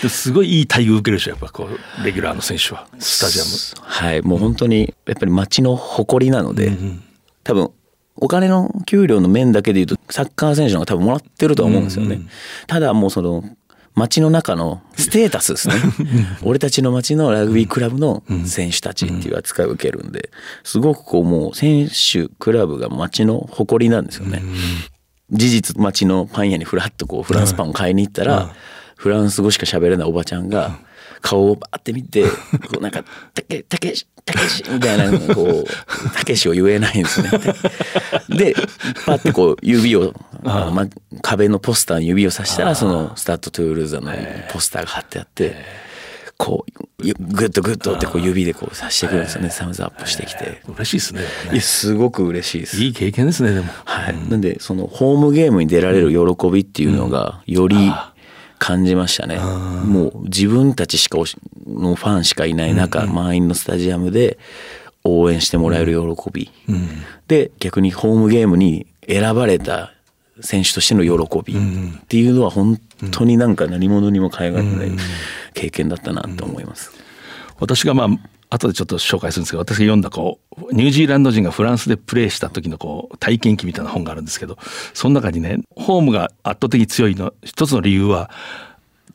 [0.09, 2.87] すごいいい待遇受けるでしょやっぱこうレギュラーの選手は。
[2.99, 3.49] スタジアム。
[3.81, 4.21] はい。
[4.21, 7.03] もう本当にやっぱり街の誇りなので、うんうん、
[7.43, 7.71] 多分
[8.19, 12.29] お金の給料の面だけで言うとサッカー選手の方が多分もらってるとは思うんですよね、うんうん、
[12.65, 13.43] ただもうその
[13.97, 15.75] 街の中のステータスですね。
[16.43, 20.29] 俺たちの街のラグビークラブの選手たちっていう扱いを受けるんで
[20.63, 24.43] すごくこうもう選手クラブが街の誇りなんですよね。
[25.31, 28.53] 事実街のパン屋にフラッとこうフランスパンを買いに行ったら
[28.95, 30.79] フランス語しか喋れないおばちゃんが
[31.21, 32.23] 顔をバーって見て
[32.71, 33.03] こうなんか
[33.33, 37.29] 「たけたけしたけし」みたいなこうたけしを言えないんですね。
[38.29, 38.55] で
[39.05, 40.87] パッてこう指をあの、ま、
[41.21, 44.11] 壁のポスターに指をさしたらそのスタッド・トゥールーザの
[44.51, 45.55] ポスターが貼ってあって
[46.37, 46.65] こ
[46.99, 49.49] う Good good ってこう指でこうさしてくるんですよね。
[49.49, 50.61] サムズアップしてきて。
[50.67, 51.21] 嬉しいですね。
[51.51, 52.77] いやすごく嬉しいです。
[52.77, 53.65] いい経験ですねでも。
[53.85, 57.91] はい、なんでそのホームゲームに出られる喜びっていうのがより
[58.59, 61.17] 感じましたね、もう自分たちしか
[61.67, 64.37] のファンしかいない中、満員のスタジアムで
[65.03, 66.51] 応援してもらえる喜び、
[67.27, 69.93] で逆にホームゲームに選ばれた
[70.41, 72.79] 選手としての喜びっていうのは本
[73.11, 74.91] 当になんか何者にも代え難い
[75.53, 76.91] 経験だったなと思います。
[77.59, 78.07] 私がまあ
[78.49, 84.57] 後でちょっと紹介するんですけど私が読んだこうニュージーランド人がフランスでプレーした時のこう体験記みたいな本があるんですけど
[84.93, 88.31] その中にねホームが圧倒的に強いの一つの理由は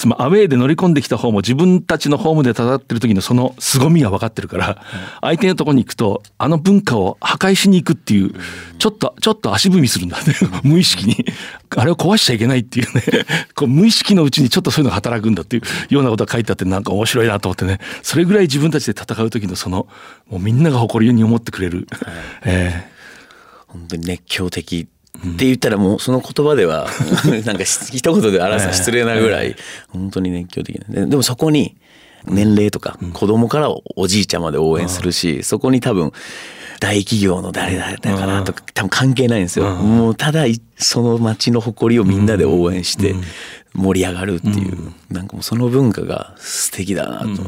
[0.03, 4.83] つまりアウェーで乗り込んできた方も自分たちのホームで戦ってる時のその凄みが分かってるから
[5.21, 8.35] 相手のとこに行くとあの文化を破壊しに行くっていう
[8.79, 10.35] ちょっとちょっと足踏みするんだね
[10.65, 11.25] 無意識に。
[11.75, 13.03] あれを壊しちゃいけないっていうね
[13.55, 17.79] こう無意識のうちにちょっとそういうのが働くんだっていうようなことが書いてあってなんか面白いなと思ってね。
[18.03, 19.87] それぐらい自分たちで戦う時のその
[20.29, 21.87] もうみんなが誇りに思ってくれる、
[22.45, 26.89] えー、本当に熱狂的って言ったらもうその言葉では
[27.45, 29.55] なんか一言で表す失礼なぐらい
[29.89, 31.07] 本当に熱狂的な。
[31.07, 31.77] でもそこに
[32.27, 36.13] 年齢とか子供からおじいちゃんまで応援するしそこに多分
[36.83, 39.71] 大企業の誰だったかなとか多分関係ないんですよ。
[39.77, 43.15] もうただその町の誇りをみんなで応援して
[43.73, 47.43] 盛り上がるっていうなんかもうその文化が素敵だなと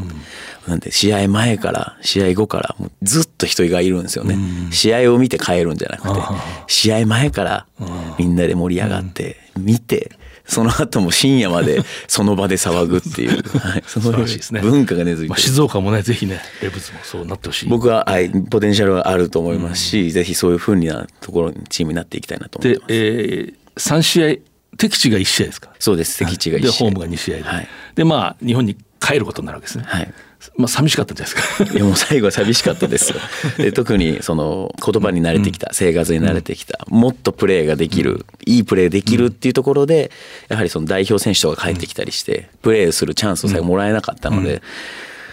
[0.68, 6.20] なんで試合前から試合後からもうずっと人がいるんですよね、うん、試合を見て帰るんじゃなくて
[6.68, 7.66] 試合前から
[8.16, 10.12] みんなで盛り上がって見て
[10.46, 14.12] その後も深夜まで その場で騒ぐっていう、はい、その
[14.60, 17.68] 文化が根付いて、まあ、静岡もねぜひねレブズもそうなってほしい。
[17.68, 22.88] 僕は、はい、ポテンシャルはあると思いますし、うん、ぜひそういうふうなところにチームになっていきたいなと思ってます。
[22.88, 24.36] で、えー、3試合
[24.76, 25.70] 敵地が1試合ですか？
[25.78, 26.18] そうです。
[26.18, 26.78] 敵地が1試合、で。
[26.78, 30.12] ホームが2試合で、はい、でまあ日本に帰ることになるわけですね、はい
[30.56, 31.42] まあ寂しかったですか。
[31.72, 33.18] いやもう最後は寂しかったですよ。
[33.58, 40.10] で特にその言葉に慣れてきた、生活に慣れてきた、もっとプレーができる、いいプレーできるっていうところで、
[40.48, 44.62] やはりその代表選手とか帰ってきたりして、プレーするチャンスを最後もらえなかったので、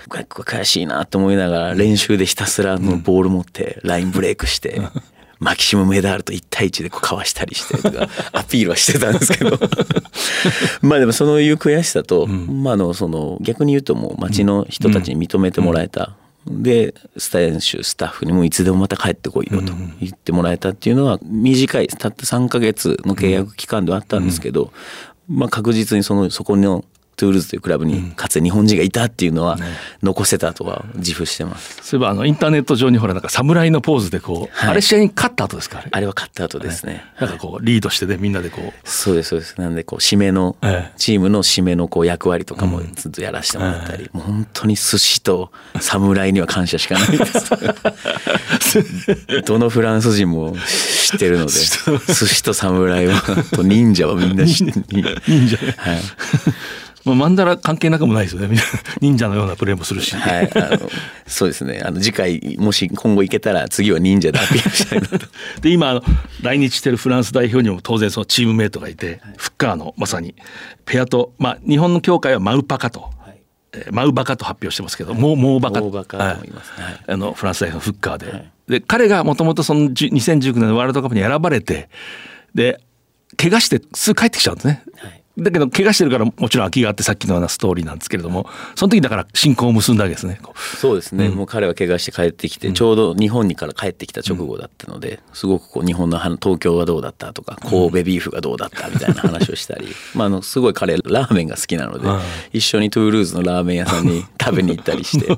[0.10, 4.82] 悔しいなと思いながら練習でひたすらのボール持ってラインブレイクして
[5.42, 9.60] マキシム・メダールと1対1でこうかわしたりしてとか アピールはしてたんですけど。
[10.84, 24.72] まあでもそういう悔しさと、まあのその逆に言うともう街の人たちに認めてもらえた、で選手スタッフにもいつでもまた帰ってこいよと言ってもらえたっていうのは短いたった3か月の契約期間ではあったんですけど、
[25.28, 26.86] まあ確実にそのそこの
[27.22, 29.60] トゥールーズというクラブにかつて日本人がいたっていうのは
[30.02, 31.78] 残せたとは自負してます。
[31.84, 34.70] そういえばあのインターネット上にほらなんか侍のポーズでこう、はい。
[34.72, 35.90] あれ試合に勝った後ですかあれ？
[35.92, 37.06] あれは勝った後ですね。
[37.20, 38.74] なんかこうリードしてねみんなでこう。
[38.90, 39.62] そうですそうです。
[39.62, 40.94] なんでこう締めの、ええ。
[40.98, 47.52] チームの締めのこう役割とかもずっとやらせてもらったり、もう本当に寿司と侍には感謝しかないです。
[49.46, 50.56] どのフランス人も
[51.12, 51.52] 知ってるので、
[52.14, 53.22] 寿司と侍は
[53.54, 54.82] と忍者はみんな知って
[55.28, 55.58] 忍者。
[55.78, 56.00] はい。
[57.04, 58.48] まあ、マンダラ関係なくもないですよね。
[58.48, 58.64] みんな
[59.02, 60.90] 忍者のようなプレーもするし、はい、あの
[61.26, 61.82] そうですね。
[61.84, 65.20] あの次回もし今後行けたら次は忍者でアピールしたいなと。
[65.62, 66.04] で今あの
[66.42, 70.36] 来日してるフランス代表にも当然そのチームメイトがいて、フッカーのまさに
[70.86, 73.10] ペアと、まあ、日本の協会はマウパカと、
[73.74, 76.26] えーマウバカと発表してますけど、モーモーバカとはい。
[76.26, 76.48] はい。
[77.08, 78.18] あのフランス代表のフッカー
[78.68, 81.90] で,、で彼がもともとその10 2019年のワールドカップに選ばれて
[82.54, 82.82] で
[83.38, 84.84] 怪我してすぐ帰ってきちゃうんですね。
[85.38, 90.40] だけど怪我してるからもちろん空きがあってさっきのようなストーリーなんですけれどもその時だから親交を結んだわけですね。
[90.78, 102.08] そうですね、もう彼は怪我して帰ってきて、ちょうど日本にから帰ってきた直後だったので、すごくこう日本の話東京はどうだったとか神戸ビーフがどうだったみたいな話をしたり、 まあ、あのすごい彼ラーメンが好きなので、
[102.52, 105.38] 一緒にトゥールーズのラーメン屋さんに食べに行ったりして、 は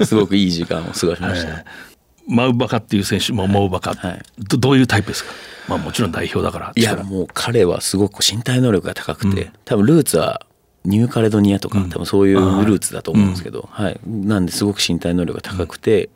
[0.00, 1.91] い、すごくいい時間を過ごしました。
[2.28, 4.22] マウバカっていう選手もモウバカ、はい。
[4.38, 5.32] どどういうタイプですか、
[5.68, 6.72] まあ、もちろん代表だから。
[6.74, 7.04] いや力。
[7.04, 10.46] もう彼はすごく身体能力が高くて、多分ルーツは
[10.84, 16.08] ニューカレドニアとか、多分そういうルーツだと思うんですけど、はい、なんですごく身体能力が高くて、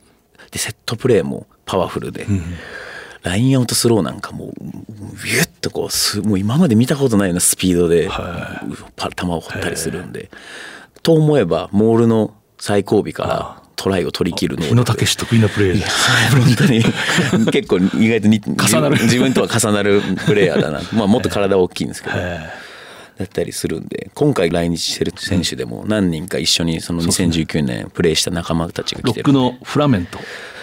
[0.50, 2.26] でセットプレーもパワフルで、
[3.22, 8.08] ラインアウトスローなんかもうビュッとこうすもう今まで見たことないようなスピードで
[8.94, 10.30] パ球を掘ったりするんで、
[11.02, 16.82] と思えばモールの最後尾からトライを取り切る能日野力武得意なプレーではい本当に。
[17.52, 19.02] 結構意外とに重なる。
[19.02, 22.20] 自分とは重なるプレイヤーだな、 まあ、もっと体は大きいんですけど、だ
[23.24, 24.10] ったりするんで。
[24.14, 30.18] 今回来日してる選手でも何人か一緒にその2019年プレーした仲間たちが来てるロックのフラメント。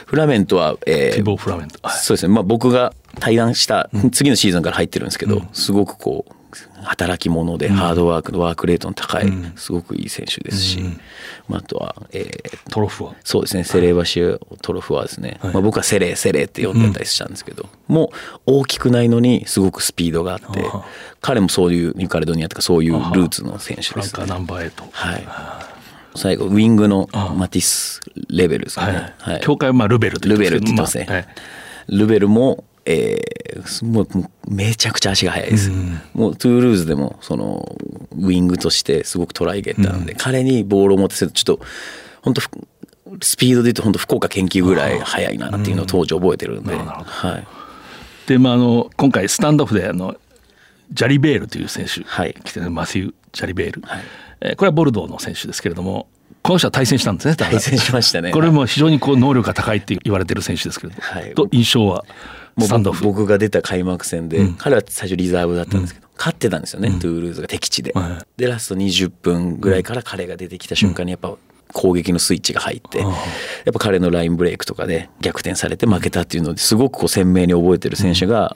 [0.05, 1.97] フラメントは、えー希望フラメント、はい。
[1.97, 6.33] そうですね、まあ、僕が対談した次のシーズンから入ってるんですけど、すごくこう
[6.83, 10.81] 働き者でハードワークのワークレートの高い、すごくいい選手ですし、
[11.47, 13.15] まあ、あとは、えートロフは？
[13.23, 18.09] そうですねセレーバシュトロフはですね、まあ、僕はセレーセレーって呼んでたりしたんですけど、もう
[18.45, 20.65] 大きくないのにすごくスピードがあって
[21.21, 24.25] 彼もそういうニューカレドニアとかそういうルーツの選手ですね。
[24.25, 25.23] ナンバーエイト、はい。
[26.15, 29.41] 最後ウィングのマティスレベルですかね、はい。
[29.41, 31.27] 協会はまあルベルって言ってますね、
[31.87, 34.07] ルベルも、えーもう
[34.47, 35.71] めちゃくちゃ足が速いです、
[36.13, 37.77] もうトゥールーズでもその
[38.11, 41.65] ウィングとしてすごくトライゲッターなんで、彼にボールを持たせるとちょっと
[42.23, 42.41] 本当
[43.21, 47.37] スピードで言うと本当福岡研究ぐらい速いなっていうのを当時覚えてるんで、は
[48.25, 50.17] い、で、まあ、あの今回スタンドオフであの
[50.91, 52.33] ジャリベールという選手、はい。
[52.43, 54.01] 来てるマシュー・ジャリベール、はい。
[54.41, 56.07] えーこれはボルドーの選手ですけれども
[56.41, 58.31] この人は対戦したんですね対戦しましたね。
[58.31, 61.33] これも非常にこう能力が高いって言われてる選手ですけれども、はい。
[61.35, 62.03] と印象は？
[62.55, 71.35] もう僕が出た開幕戦で、彼は最初リザーブだったんですけど、勝ってたんですよね、トゥールーズが敵地で、はいでラスト20分ぐらいから彼が出てきた瞬間にやっぱ
[71.73, 78.55] 攻撃のスイッチが入って、やっぱ彼のラインブレイクとかで逆転されて負けたっていうのですごくこう鮮明に覚えてる選手が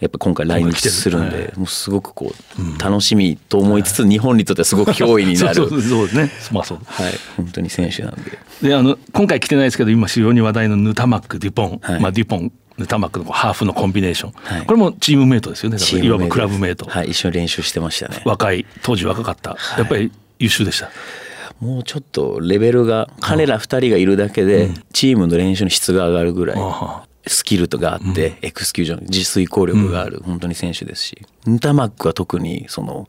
[0.00, 6.30] やっぱ今回来日するんで、もうすごくこう楽しみと思いつつ日本にとってはすごく脅威になる、 そうそうそうですね。
[6.52, 6.78] まあそう。
[6.84, 8.38] はい、本当に選手なんで。
[8.62, 12.00] であの今回来てないですけど今非常に話題のヌタマック・デュポン、はい。
[12.00, 14.66] まあ、デュポンヌタマックのハーフのコンビネーション、はい。
[14.66, 15.78] これもチームメイトですよね。
[16.02, 18.22] いわばクラブメイト、はい、一緒に練習してましたね。
[18.24, 20.90] 若い当時若かった、やっぱり優秀でした。
[21.60, 31.22] もうちょっとレベルが彼ら2人がいるだけでチームの練習の質が上がるぐらいあスキルとかあってエクスキュージョン自遂行力がある本当に選手ですし。
[31.46, 33.08] ヌタマックは特にその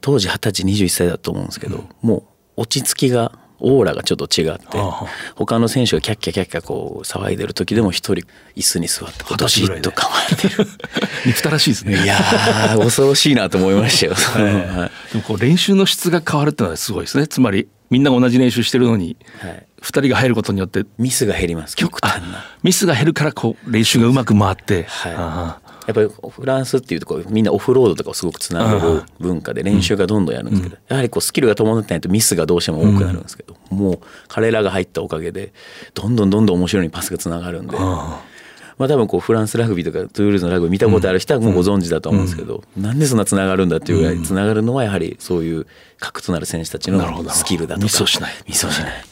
[0.00, 2.18] 当時二十歳21歳だと思うんですけども
[2.56, 10.66] う落ち着きがオーラがちょっと違ってあ他の選手がキャッキャキャッキャこう騒いでる時でも一人椅子に座ってこうどしっと構えてる。
[11.26, 12.02] 憎たらしいですね。
[12.02, 14.14] いやー恐ろしいなと思いましたよ。
[14.14, 15.12] はい。
[15.12, 17.26] でもこう練習の質が変わるってのはすごいですね。
[17.26, 19.66] つまりみんなが同じ練習してるのに、はい。
[19.80, 21.76] 二人が入ることによってミスが減ります。
[21.76, 22.44] 極端な。
[22.62, 25.14] ミスが減るからこう練習がうまく回って、はい。
[25.16, 35.54] あやっぱりフランスっていうとこうみんなオフロードとかをすごくつながる文化で練習がどんどんやるんですけど、やはりこうスキルが伴ってないとミスがどうしても多くなるんですけど、もう彼らが入ったおかげで
[35.94, 37.76] どんどんどんどん面白いパスがつながるんで。
[37.78, 45.66] まあ多分こうフランスラグビーとかトゥールーズのラグビー見たことある人はもうご存知だと思うんですけど、なんでそんなつながるんだっていうぐらいつながるのはやはりそういう
[45.98, 47.84] 核となる選手たちのスキルだとか。
[47.84, 48.34] ミスをしない。
[48.46, 49.04] ミスをしない。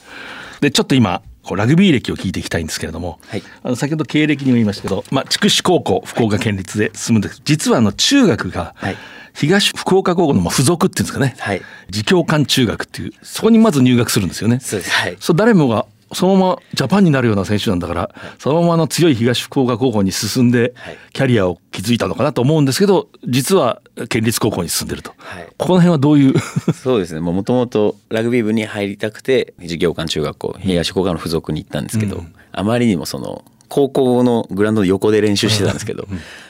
[0.60, 3.42] でちょっと今こうラグビー歴を聞いていきたいんですけれども、はい。
[3.62, 8.96] あの先ほど経歴にも言いましたけど、まあ、筑紫高校福岡県立で進むんですけど実はあの中学がはい。
[9.32, 11.60] 東福岡高校のまあ付属っていうんですかね、はい。
[11.88, 14.60] 自教館中学っていうそこにまず入学するんですよね。
[14.60, 14.90] そうです。
[14.90, 15.16] はい。
[15.20, 20.98] そう誰もがそのままジャパンになるような選手なんだから、そのままあの強い東福岡高校に進んではい。
[21.12, 25.46] キャリアを築いたのかなと思うんですけど実は県立高校に進んでると、はい。
[25.58, 26.34] ここの辺はどういう？
[26.72, 27.20] そうですね。
[27.20, 36.06] もともとラグビー部に入りたくて事業館中学校東福岡の付属に行ったんですけど、あまりにもその高校のグラウンドの横で練習してたんですけど、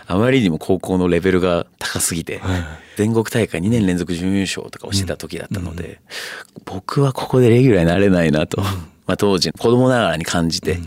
[0.07, 2.43] あまりにも高校のレベルが高すぎて、
[2.99, 5.99] 全国大会2年連続準優勝とかをしてた時だったので、
[6.67, 8.63] 僕はここでレギュラーになれないなと、
[9.07, 10.79] まあ、当時子供ながらに感じて、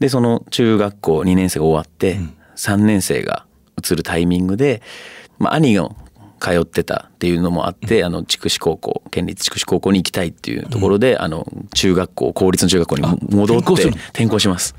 [0.00, 2.18] でその中学校2年生が終わって、
[2.56, 4.82] 3年生が移るタイミングで、
[5.38, 5.88] まあ、兄が
[6.40, 13.72] 通ってたっていうのもあって、あの筑紫高校県立筑紫高校に行きたいっていうところで、あの中学校公立の中学校に戻って
[14.10, 14.74] 転校します。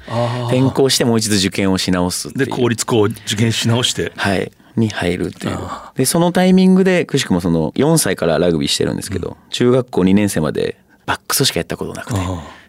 [0.50, 4.12] 転校してもう一度受験をし直すで公立校を受験し直して？
[4.18, 4.52] はい。
[4.76, 5.58] に入るっていう。
[5.96, 12.20] でそのタイミングでくしくもその4歳からラグビーしてるんですけど、中学校2年生までバックスしかやったことなくて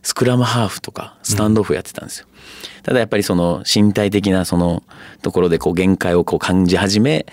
[0.05, 2.27] スクラムハーフとかスタンドオフやってたんですよ、
[2.85, 4.85] ただやっぱりその身体的なその
[5.23, 7.27] ところでこう限界をこう感じ始め、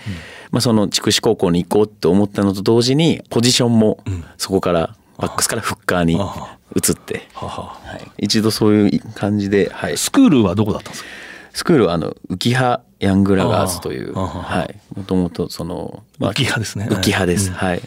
[0.50, 4.02] まあ、その筑紫高校に行こうって思ったのと同時にポジションも
[4.38, 6.14] そこからバックスからフッカーに
[6.74, 7.78] 移って、は
[8.18, 11.10] い、一度そういう感じで、はい、スクールはどこだったんですか？
[11.52, 14.66] スクールはあの浮葉ヤングラガーズというは。
[14.70, 14.98] い。
[14.98, 16.88] もともとその、まあ浮葉ですね。
[16.90, 17.82] 浮葉です、はい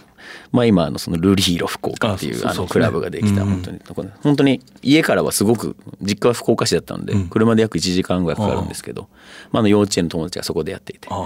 [0.51, 3.79] まあ今あのそのルールヒーロー福岡っていうあのクラブができたうん本当に。
[3.79, 9.09] ところ本当に家からはすごく実家は福岡市だったので車で約1時間ぐらいかかるんですけど
[9.51, 11.07] まああの幼稚園の友達がそこでやっていて。
[11.09, 11.17] ま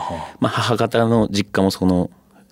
[0.41, 2.10] あ母方の実家もその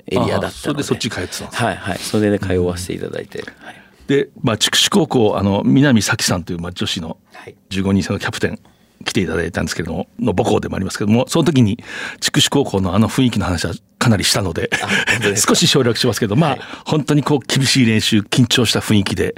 [0.08, 0.48] エリアだったので。
[0.48, 1.98] あそれでそっち帰ってたんですはいはい。
[1.98, 3.40] それで通わせていただいて。
[3.40, 3.76] はい。
[4.08, 7.56] で、まあ、筑紫高校あの南咲さんという、まあ、女子のはい。
[7.70, 8.60] 15人制のキャプテン
[9.06, 11.78] 来ていただいたんですけれどもの母校でもありますけどもその時に
[12.20, 14.70] 筑紫高校のあの雰囲気の話はかなりしたので
[15.22, 19.36] で 少し省略しますけどまあ、本当にこう厳しい練習緊張した雰囲気で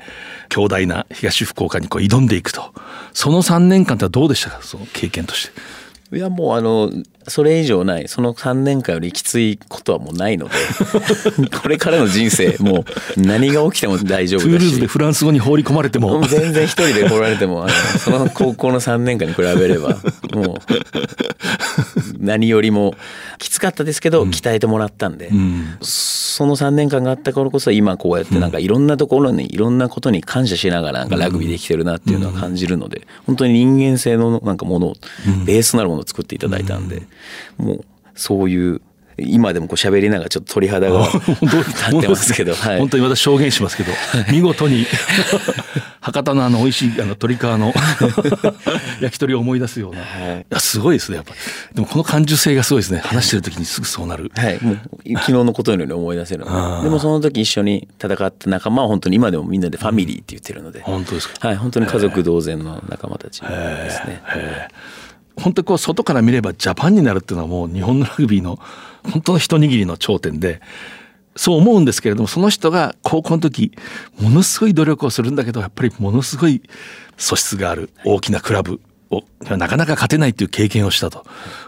[0.49, 2.73] 強大な東福岡にこう挑んでいくと
[3.13, 4.59] その3年間ってどうでしたか？
[4.61, 5.79] その経験として。
[6.11, 6.91] いやもうあの
[7.29, 8.07] それ以上ない。
[8.07, 10.55] その3年間よりきついことはもうないので。
[11.61, 12.85] これからの人生も
[13.17, 14.65] う何が起きても大丈トゥー夫だし。
[14.65, 16.25] ルーズでフランス語に放り込まれても。
[16.27, 19.97] 全然一人で来られてもあのその高校の3年間に比べれば
[20.33, 20.57] もう
[22.19, 22.95] 何よりも
[23.37, 25.77] きつかったですけど鍛えてもらったんで、ん。
[25.81, 34.95] その3年間があったからこそ今こうやってなんかいろんなところにいろんなことに感謝しながらなんかラグビーできてるなっていうのは感じるので本当に人間性のなんかものを
[35.45, 37.01] ベースとなるものを作っていただいたんで
[37.57, 38.81] もうそういう
[39.21, 42.79] 今でもこう喋りながらちょっと鳥肌が 立ってますけど、はい。
[42.79, 43.91] 本当に私証言しますけど、
[44.31, 44.85] 見事に
[46.01, 47.73] 博多のあの美味しいあの鶏皮の
[49.01, 51.33] 焼き鳥を思い出すような、い、やすごいですねやっぱ。
[51.73, 52.99] でもこの感受性がすごいですね。
[52.99, 54.79] 話してる時にすぐそうなる、はい、もう
[55.15, 56.83] 昨日のことのように思い出せるので。
[56.83, 61.47] でもその時一緒に戦った仲間は本当に今でもみんなでファミリーって言ってるので、本当ですか。
[61.47, 63.47] はい、本当に家族同然の仲間たちで
[63.89, 64.21] すね。
[65.39, 68.59] 本当にこう外から見ればジャパンになるっていうのはもう日本のラグビーの
[69.11, 70.61] 本当の一握りの頂点で
[71.35, 73.71] そう思うんですけれどもその人が高校の時
[74.19, 76.61] ものすごい努力をするんだけどやっぱりものすごい
[77.17, 78.81] 素質がある大きなクラブ。
[79.11, 79.23] を
[79.57, 81.25] なかなか勝てないっていう経験をしたと。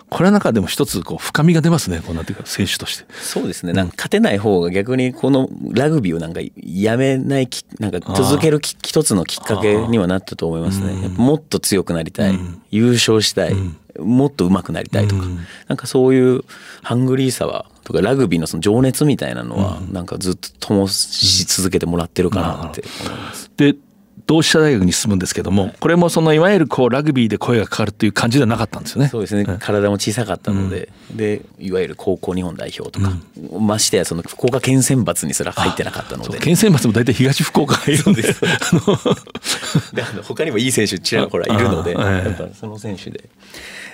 [0.10, 3.06] これは中でも一つこう深みが出ますねこうなんていうか選手として。
[3.13, 3.71] そうですね。
[3.73, 11.08] なんか勝てない方が逆にこのラグビーをなんかやめないき、なんか続けるき一つのきっかけにはなったと思いますね。
[11.15, 12.38] もっと強くなりたい、
[12.71, 13.56] 優勝したい、
[13.97, 15.25] もっと上手くなりたいとか、
[15.67, 16.43] なんかそういう
[16.84, 23.49] ハングリーさは、とかラグビーのその情熱みたいなのは、なんかずっと灯し続けてもらってるかなって思います。
[23.56, 23.75] で
[24.25, 29.10] 同志社大学に進むんですけどもこれもそのいわゆるこうラグビーで声がかかるっていう感じではなかったんですよね。
[29.10, 33.13] そうですね、体も小さかったので、でいわゆる高校日本代表とか、
[33.60, 36.39] ましてやその福岡県選抜にすら入ってなかったので。
[36.39, 38.41] 県選抜も大体東福岡がいるんです。
[38.45, 38.97] あの
[39.93, 43.29] であの他にもいい選手ちらほらいるので、やっぱその選手で。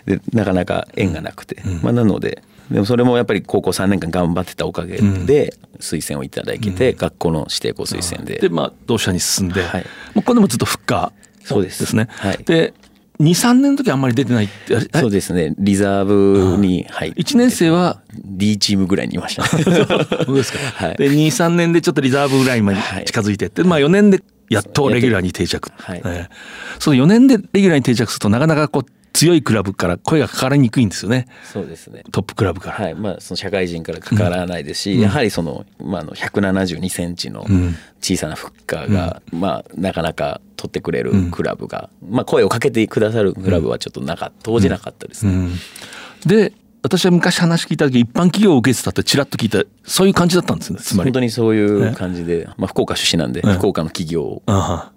[0.08, 8.40] でなかなか縁がなくて、まあ、なのででもそれもやっぱり高校3年間頑張ってたおかげで推薦をいただけて、学校の指定校推薦で。
[8.40, 9.86] でまあ同志社に進んで、はい。
[10.14, 11.96] もうこれでもずっとフッカーそうです。
[11.96, 12.08] ね。
[12.10, 12.44] はい。
[12.44, 12.74] で
[13.20, 14.50] 23年の時あんまり出てない
[14.94, 15.56] そうですね。
[15.58, 19.64] リザーブに入って1年生は？D チームぐらいにいました、ね、
[20.26, 20.98] そうですか、はい。
[20.98, 26.02] で23年でちょっとリザーブぐらいまで近づいてって、まあ4年でやっとレギュラーに定着、はい。
[26.06, 26.30] えー
[26.80, 31.28] その4年でレギュラーに定着するとなかなかこう強いクラブから声がかかりにくいんですよね。
[31.52, 32.04] そうですね。
[32.12, 32.94] トップクラブから、はい。
[32.96, 37.48] まあ、その社会人からかからないですし、やはりその,、まあ、あの172センチの
[38.00, 45.32] 小さなフッカーが、まあ、なかなか取ってくれるクラブが、まあ、声をかけてくださるクラブはちょっとなか当時なかったですね。
[45.34, 45.56] うん。
[46.28, 46.54] で
[46.88, 50.80] 私は昔話聞いた時一般企業を受けてたってちらっと聞いたそういう感じだったんですね。
[50.82, 51.10] つまり。
[51.10, 54.42] 本当にそういう感じで、まあ、福岡出身なんで、福岡の企業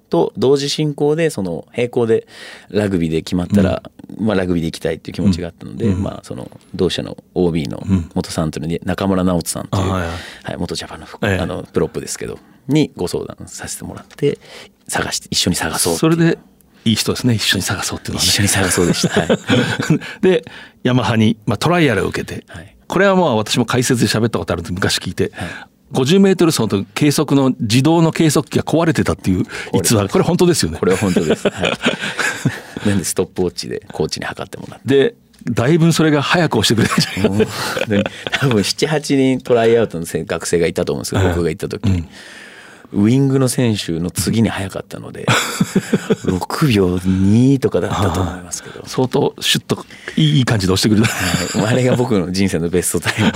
[0.08, 2.28] と同時進行でその並行で
[2.68, 3.82] ラグビーで決まったら、
[4.20, 7.82] まあ、ラグビーで行きたいっていう気持ちがあったので、まあ、その同社の OB の
[8.14, 9.94] 元サントリーに中村直人さんという、あ
[10.44, 11.38] はい元ジャパンの,、ええ。
[11.38, 12.38] あのプロップですけど
[12.68, 14.38] にご相談させてもらって
[14.86, 15.94] 探して一緒に探そう。
[15.96, 16.38] それで
[16.84, 17.34] いい人ですね。
[17.34, 18.28] 一緒に探そうっていうのはね。
[18.28, 19.20] 一緒に探そうでした。
[19.20, 19.28] はい。
[20.22, 20.44] で
[20.82, 22.76] ヤマハに、まあ、トライアルを受けて、はい。
[22.86, 25.30] これはまあ私も解説で喋ったことあるんで昔聞いて、
[25.92, 30.08] 50メートル走の計測の自動の計測器が壊れてたっていう逸話。
[30.08, 30.78] これ本当ですよね。
[30.78, 31.48] これは本当です。
[31.48, 31.72] はい、
[32.88, 34.88] なんでストップウォッチでコーチに測ってもらって。
[34.88, 35.14] で
[35.44, 42.04] だいぶそれが早く押してくれたんじゃない 多分78人トライアウトの学生がいたと思うんですけど僕が行った時に、
[42.92, 45.26] ウイングの選手の次に早かったので
[46.26, 49.84] 6秒2とかだったと思いますけど、相当シュッと
[50.16, 53.32] いい感じで押してくれた、はい、あれが僕の人生のベストタイム。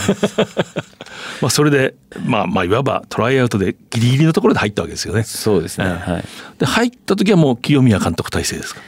[1.40, 1.94] まあそれで
[2.24, 5.22] まあまあいわばトライアウトでギリギリのところで入ったわけですよね。
[5.22, 6.24] そうですね、うんはい。
[6.59, 8.80] で入った時はもう清宮監督体制ですか？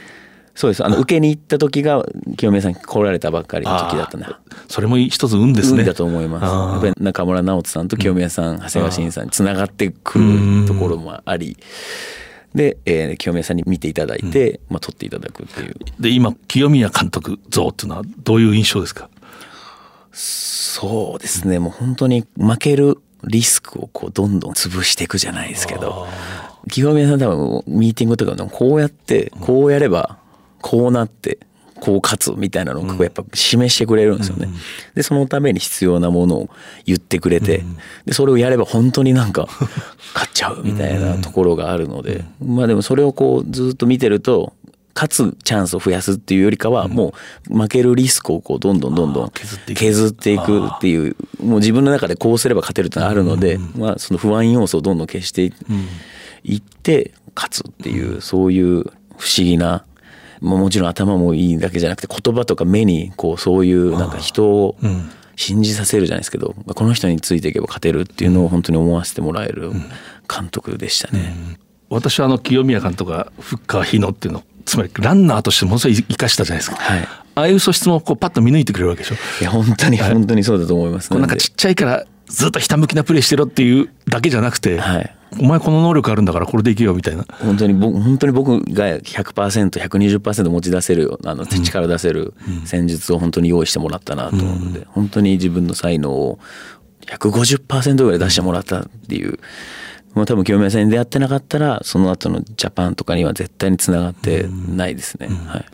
[0.57, 0.83] そうです。
[0.83, 2.03] あの受けに行った時が
[2.35, 5.81] 清宮さん来られたばっかりの時だったんであーそれも一つ運ですね。
[5.81, 6.43] 運だと思います。
[6.45, 11.57] やっぱり中村直人さんと清宮さん、長谷川慎さんにつながってくるところもあり。
[12.55, 15.75] で、えー清宮さんに見ていただいて、まあ、取っていただくっていう。
[15.99, 19.11] で今清宮監督像っていうのはどういう印象ですか？
[20.11, 21.59] そうですね。
[21.59, 26.07] もう本当に負けるリスクをこうどんどん潰していくじゃないですけど。
[26.69, 30.17] 清宮さん多分ミーティングとかでもこうやってこうやれば
[30.67, 31.37] こうなって
[31.79, 34.49] こう勝つみたいなのをやっぱ示してくれるんですよね。
[34.95, 36.49] でそのために必要なものを
[36.85, 37.63] 言ってくれて
[38.05, 39.47] でそれをやれば本当になんか
[40.13, 44.51] 勝っちゃうみたいなところがあるのでまあでもそれをこうずっと見てると
[44.93, 47.13] 勝つチャンスを増やすっていうよりかはも
[47.49, 49.79] う負けるリスクをこうどんどんどんどん削っていく。
[49.79, 55.53] 削っていうもう自分の中でこうすれば勝てるってのがあるので、まあ、その不安要素をどんどん消してい
[56.43, 58.65] いって勝つっていうそういう
[59.17, 59.85] 不思議な
[60.41, 64.75] もちろん頭もいいだけじゃなくて言葉とか目にこうそういうなんか人を
[65.35, 69.71] 信じさせるじゃないですけどこの人についていけば勝てるっていうのを本当に思わせてもらえる
[70.29, 71.35] 監督でしたね。
[71.89, 76.99] 私はあの清宮監督がフッカー日野っていうのつまりランナーとしてものすごい生かしたじゃないですか、はい。
[77.35, 79.15] ああいう素質もこうパッと見抜いてくれるわけでしょ。
[79.41, 81.13] いや本当に本当にそうだと思います。
[81.13, 85.13] なんかちっちゃいからずっとひたむきなプレーしてろっていうだけじゃなくて、はい。
[85.39, 87.25] お前この能力あるんだからこれでいけよみたいな。
[87.29, 92.33] 本当に僕本当に僕が 100%120% 持ち出せるあの力出せる
[92.65, 96.39] 戦術を本当に用意してもらったなと思うので、本当に自分の才能を
[97.07, 99.39] 150%ぐらい出してもらったっていう。
[100.13, 105.27] もう多分清宮さんに出会ってなかったらその後のジャパンとかには絶対につながってないですね。
[105.27, 105.65] はい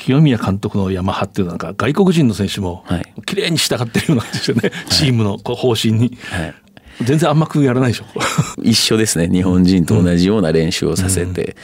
[0.00, 3.14] 清宮監督のヤマハっていうのはなんか外国人の選手もはい。
[3.26, 6.54] 綺麗に従ってるようなんですよね、チームのこう方針に、はい。
[7.02, 8.04] 全然甘くやらないでしょ。
[8.62, 9.28] 一緒ですね。
[9.28, 11.56] 日本人と同じような練習をさせて、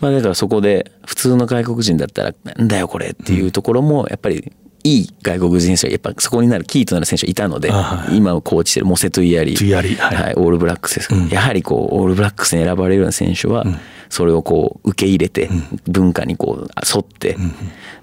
[0.00, 4.52] まあだからそこで普通の外国人だったらなんだよこれっていうところもやっぱり
[4.84, 8.16] いい外国人選手はやっぱそこになるキーとなる選手がいたので、あはい。
[8.16, 9.54] 今コーチしてるモセトゥイヤリ。
[9.54, 10.16] トゥイヤリはい。
[10.16, 10.96] はい、オールブラックス。
[10.96, 13.64] ですけど、やはりこうオールブラックスに選ばれるような選手は
[14.12, 15.48] それをこう受け入れて、
[15.88, 17.38] 文化にこう沿って、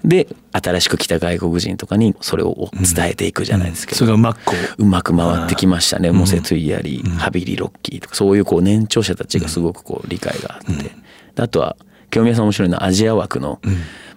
[0.04, 10.90] で新しく来た外国人とかにそれを伝えていくじゃないですけど、それがうまくこううまく回ってきましたね、モセトゥイヤリ、ハビリ・ロッキーとかそういうこう年長者たちがすごくこう理解があって、で
[11.36, 11.76] あとは
[12.10, 13.60] 清宮さん面白いのはアジア枠の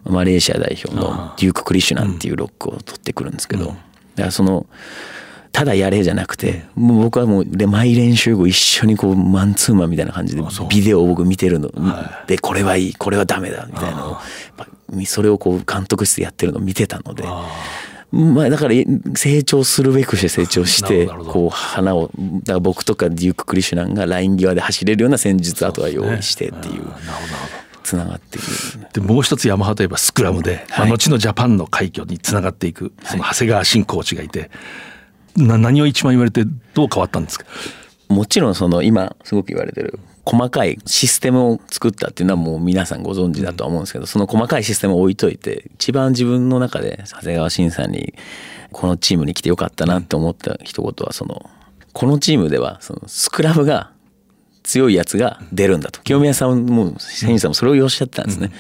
[0.03, 3.77] マレーシア代表のデューク・クリシュナンっていうロックを取ってくるんですけど、だか
[4.15, 4.65] らその
[5.53, 11.69] ただやれじゃなくて、もう僕はもうで毎練習後一緒にこうマンツーマンみたいな感じでビデオを僕見てるの、
[12.27, 13.97] でこれはいいこれはダメだみたいな。
[13.97, 14.17] のを
[15.05, 17.23] それをこう監督室でやってるのを見てたので。
[18.11, 18.75] まあだから
[19.15, 22.11] 成長するべくして成長してこう花を
[22.43, 26.83] だから僕とかデューク・クリシュナンがライン際で走れるような戦術あとは用意してっていう
[27.81, 28.45] つながっていく。
[28.93, 34.51] でもう一つヤマハといえばスクラムで、まあ、後のジャパンの快挙につながっていくその長谷川新コーチがいて、
[35.36, 37.45] な何を一番言われてどう変わったんですか？
[38.09, 48.13] もちろんその今すごく言われてる細かいシステムを作ったっていうのはもう皆さんご存知だとは思うんですけどその細かいシステムを置いといて一番自分の中で長谷川慎さんに
[48.71, 51.49] このチームに来てよかったなって思った一言はその
[51.91, 53.91] このチームではそのスクラムが
[54.63, 56.01] 強いやつが出るんだと。
[56.01, 58.51] 清宮さんも選手さんもそれをおっしゃってたんですね。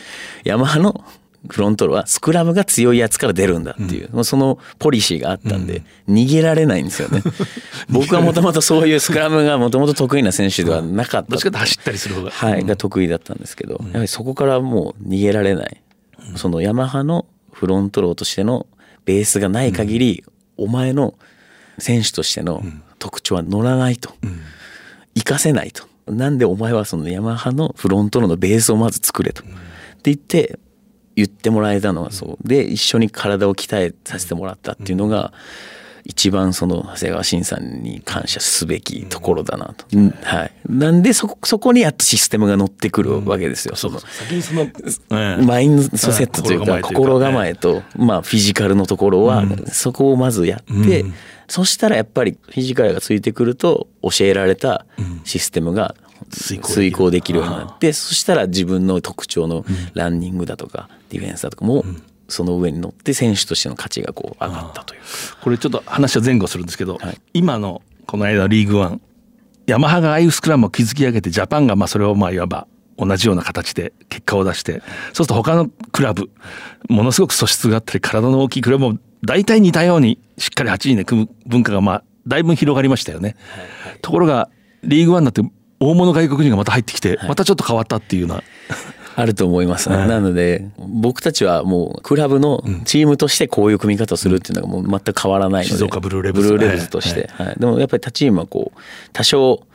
[0.43, 1.05] ヤマハの
[1.49, 7.21] フロントロはスクラムが強いやつから出るんだっていう、うん、そのポリシーがあったんで、逃げられないんですよね。
[7.89, 11.31] 僕はもともとそういうスクラムがもともと得意な選手ではなかった。
[11.31, 12.31] どっちかと走ったりする方が。
[12.31, 15.81] はい、が得意だったんですけど、やはりそこからもう逃げられない。
[16.35, 18.67] そのヤマハのフロントローとしての
[19.05, 20.23] ベースがない限り、
[20.55, 21.15] お前の
[21.77, 22.63] 選手としての
[22.99, 24.13] 特徴は乗らないと。
[25.15, 25.83] 活かせないと。
[26.07, 29.43] なんでお前はそのヤマハのフロントローのベースをまず作れと。
[29.43, 29.51] って
[30.05, 30.59] 言って
[31.15, 32.47] 言ってもらえたのがそう。
[32.47, 35.33] で一緒に体を鍛えさせてもらったっていうのが
[36.05, 44.67] 一番その長谷川慎さんに感謝すべきところだなと、うん、はい、なんでそそこにやっとシステムが乗ってくるわけですよ、うん、その先にその、
[45.45, 51.05] マインドセットというか心構えと、まあ、フィジカルのところはそこをまずやって、
[51.47, 54.85] そしたらやっぱりフィジカルがついてくると教えられた
[55.23, 55.95] システムが
[56.29, 57.39] 遂行できる。
[57.39, 61.85] ようになってそしたら自分の特徴のランニングだとかディフェンスだとかも
[62.27, 65.01] その上に乗って選手としての価値がこう上がったという。
[65.41, 69.01] これちょっと話は前後するんですけど、はい、今のこの間リーグワン
[69.67, 74.81] ヤマハがああいうスクラムを築き上げてジャパンがまあそれをまあいわば同じような形で結果を出してそう
[75.15, 76.29] すると他のクラブ
[76.89, 83.35] ものすごく素質があったり体の大きいクラブも大体似たようにしっかり8人で組む文化がまあだいぶ広がりましたよね。
[83.49, 84.49] はいはい、ところが
[84.83, 85.41] リーグワンになって
[85.79, 88.43] 大物外国人がまた入ってきて、またちょっと変わったっていうような。
[89.15, 98.79] あると思います、ね、なので僕たちはもうクラブのチームとしてこういう組み方をするっていうのがもう全く変わらないので、静岡ブルーレブズブルーレブズとして、はい、でもやっぱり他チームはこう
[99.11, 99.65] 多少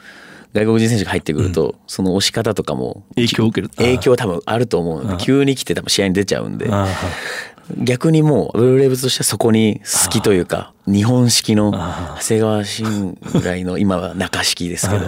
[0.55, 3.68] 外国人選手が入ってくると、その押し方とかも影響を受ける。
[3.76, 6.70] 影響多分あると思うので急に来て多分試合に出ちゃうんで
[7.76, 15.06] 逆にもうブルーレブズとしてはそこに好きというか日本式の長谷川慎ぐらいの今は中式ですけど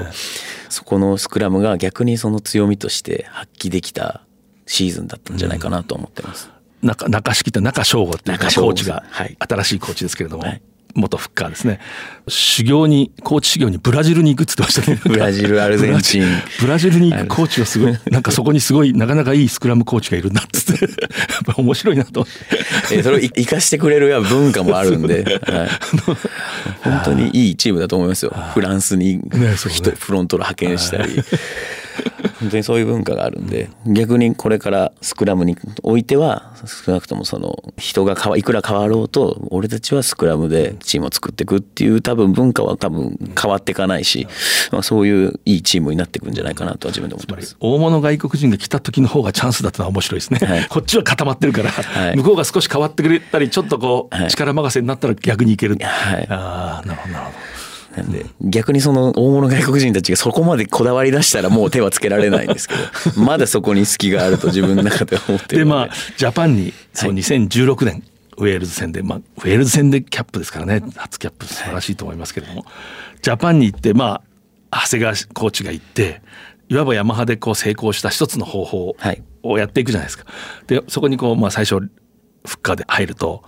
[0.68, 4.22] そこのスクラムが逆にその強みとして発揮できた
[4.66, 6.50] シーズンだったんじゃないかなと思ってます。
[6.82, 9.04] 中中敷って中翔吾っていうコーチが、
[9.38, 10.62] 新しいコーチですけれども、はい、
[10.94, 11.80] 元フッカーですね。
[12.28, 15.00] 修行にコーチ修行にブラジルに行くって言ってましたね。
[15.04, 16.24] ブラジルアルゼンチン。
[16.60, 20.84] ブラジルに行くコーチがすごいなんかそこにすごいなかなかいいスクラムコーチがいるんだっつって。
[20.84, 20.88] や
[21.52, 22.26] っぱ面白いなと
[22.92, 25.68] えそれを生かしてくれる文化もあるんで、はい、
[26.82, 28.32] 本当にいいチームだと思いますよ。
[28.54, 29.20] フランスに
[29.68, 31.22] 人、ね、フロントの派遣したり
[32.40, 44.26] 本当にそういう文化があるんで逆にこれからスクラムにおいては少なくともその人がいくら変わろうと俺たちはスクラムでチームを作っていくっていう多分文化は多分変わっていかないし、
[44.72, 47.56] まあ、そういういいチームになっていくんじゃないかなとは自分で思ってます。
[47.60, 57.49] 大物外国人が来た時の方がチャンスだったのは面白いですね、はい、こっちは固まってるから、はい、向こうが少し変わってくれたりちょっとこう力任せになったら逆にいける、はい、ああなるほどなるほど
[58.00, 62.80] なんで逆にその大物外国人たちがそこまでこだわり出したらもう手はつけられないんですけど
[63.22, 65.64] まだそこに隙があると自分の中で思ってるで。
[65.64, 68.02] まあジャパンにそう2016年、
[68.38, 72.64] ウェールズ戦で、まあ、ウェールズ戦でキャップですからね初キャップ素晴らしいと思いますけれども、
[73.22, 74.22] ジャパンに行ってま
[74.70, 76.22] あ長谷川コーチが行って
[76.68, 78.96] いわばヤマハでこう成功した一つの方法
[79.42, 80.24] をやっていくじゃないですか。
[80.66, 81.88] でそこにこう、まあ、最初フ
[82.44, 83.42] ッカーで入ると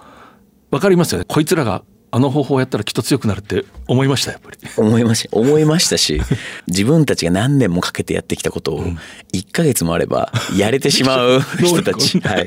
[0.70, 1.24] 分かりますよね。
[1.28, 1.84] こいつらが
[2.14, 4.58] あの方法をやったらきっと強くなるって思いましたやっぱり。
[4.76, 6.20] 思いました思いましたし
[6.68, 8.84] 自分たちが何年もかけてやってきたことを
[9.32, 12.46] 1か月もあればやれてしまう 人たち、はい、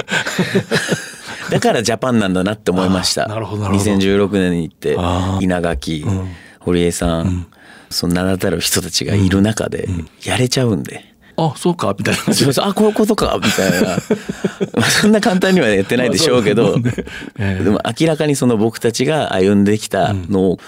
[1.50, 3.26] だからジャパンなんだなって思いました。
[3.26, 4.98] なるほど2016年に行って
[5.42, 7.48] 稲垣、うん、堀江さん、うん、
[7.90, 9.90] その名だたる人たちがいる中で
[10.24, 11.15] やれちゃうんで。
[11.38, 12.22] あそうかみたいな。
[12.66, 13.98] あこういうことかみたいな。
[14.90, 20.60] そんな簡単にはやってないでしょうけど、でも明らかにその僕たちが歩んできたのを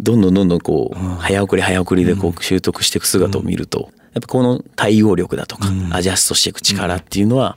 [0.00, 7.56] どんどんどんどんこう早送り早送りでこう習得していく姿を見るとやっぱこの対応力だとかアジャストしていく力っていうのは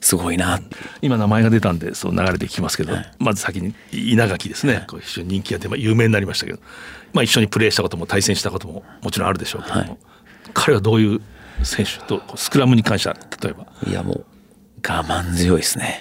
[0.00, 0.60] すごいな。
[1.02, 6.58] 今名前が出たんでそう流れてきますけど、まず先に稲垣ですね、こう非常に人気が出ま有名になりましたけど、
[7.12, 9.98] まあ、一緒にプレーしたことも対戦したことももちろんあるでしょうけども、
[10.54, 11.20] 彼はどういう
[11.64, 13.66] 選手とスクラムに関しては例えば。
[13.86, 14.24] いやもう
[14.86, 16.00] 我慢強いですね。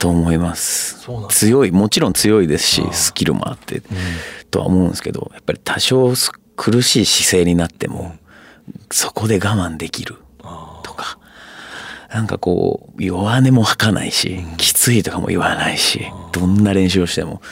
[0.00, 1.08] と思います。
[1.30, 3.84] 強いもちろん強いですしスキルもあって、うん、
[4.50, 6.12] とは思うんですけどやっぱり多少
[6.56, 8.14] 苦しい姿勢になっても、
[8.90, 10.16] そこで我慢できる
[12.14, 17.42] なんかこう弱音も吐かないし、きついとかも言わないし、どんな練習をしても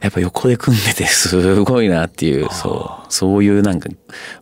[0.00, 3.88] やっぱ横で組んでてすごいなっていうそうそういうなんか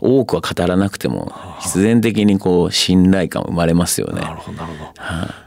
[0.02, 4.20] 多くは語らなくても必然的にこう信頼感生まれますよね。
[4.20, 4.84] なるほどなるほど。
[4.84, 5.46] はあ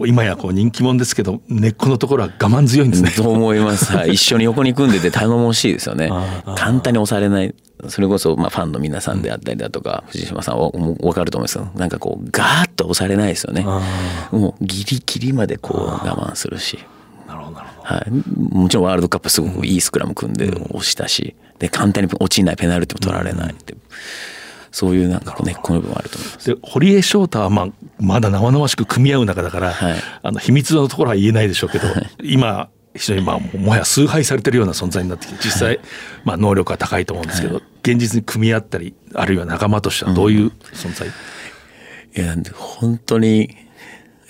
[0.00, 3.12] 今やこう人気者ですけど根っこのところは我慢強いんですね。
[3.12, 3.92] と思います。
[3.96, 6.10] はい、一緒に横に組んでて頼もしいですよね。
[6.56, 7.54] 簡単に押されない
[7.88, 13.64] それこそまあファンの皆さんであったりだとか藤島さんは分かると思うんですけどなんかこうガーッと押されないですよね。
[14.30, 16.78] もうギリギリまでこう我慢するし。
[17.26, 23.74] なるほどはい、もちろんワールドカップすごくいいスクラム組んで押したし、で簡単に落ちないペナルティも取られないって、
[24.70, 26.54] そういうなんか根っこの部分あると思います。
[26.54, 27.68] で堀江翔太はまあ
[27.98, 35.80] まだ生々しく組み合う中だから、はい、あの秘密のところは言えないでしょうけど、はい、今非常にまあもはや崇拝されてるような存在になってきて実際
[36.24, 41.10] まあ能力は高いと思うんですけど、現実に組み合ったりあるいは仲間としてはどういう存在、う
[42.20, 43.54] ん、いや本当に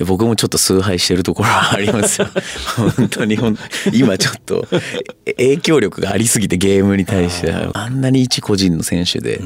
[0.04, 2.26] 僕もちょっと崇拝してるところはありますよ。
[2.96, 3.38] 本当に
[3.92, 4.66] 今ちょっと
[5.24, 9.40] 影響力がありすぎてゲームに対してあんなに一個人の選手で、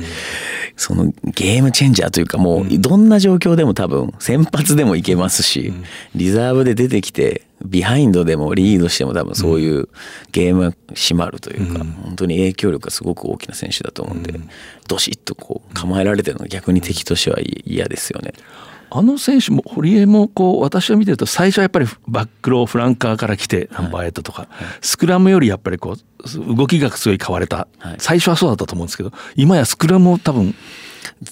[0.74, 5.74] そのゲームチェンジャーというかもうどんな状況でも多分先発でもいけますし、
[6.14, 9.88] リザーブで出てきてビハインドでもリードしても多分そういう
[10.32, 14.38] ゲームが締まるというか、本当に影響力がすごく大きな選手だと思うんで、
[14.86, 18.32] どしっとこう構えられてるのが逆に敵としては嫌ですよね。
[18.90, 24.48] あの選手も堀江もこう私が見てると最初はやっぱりバックローフランカーから来てナンバーエイトとか、
[24.80, 30.54] スクラムよりやっぱりこう動きがすごい変われた、最初はそうだったと思うんですけど今やスクラムを多分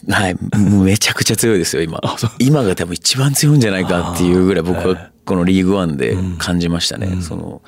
[0.09, 2.01] はい、めちゃくちゃ強いですよ今。
[2.39, 7.61] 今が多分一番強いんじゃないかっていうぐらい僕はこのリーグワンで感じましたね、うん、その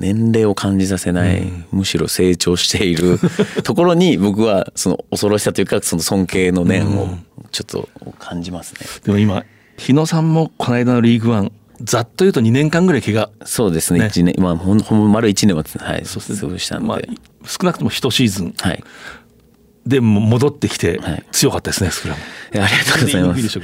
[0.00, 3.20] 年齢を感じさせない、うん、むしろ成長している
[3.62, 7.16] ところに僕はその恐ろしさというかその尊敬の念を
[7.52, 7.88] ちょっと
[8.18, 8.80] 感じますね。
[9.04, 9.44] でも今
[9.78, 13.30] 日野さんもこの間のリーグワンざっと言うと2年間ぐらい怪我。
[13.44, 14.00] そうですね。
[14.00, 14.06] ね。
[14.06, 16.98] 1年まあほんほん丸1年ははいそう潰したんで、まあ、
[17.46, 18.84] 少なくとも1シーズン、はい、
[19.86, 20.98] で戻ってきて
[21.30, 22.20] 強かったですね、スクラム。
[22.52, 23.60] ありがとうございます。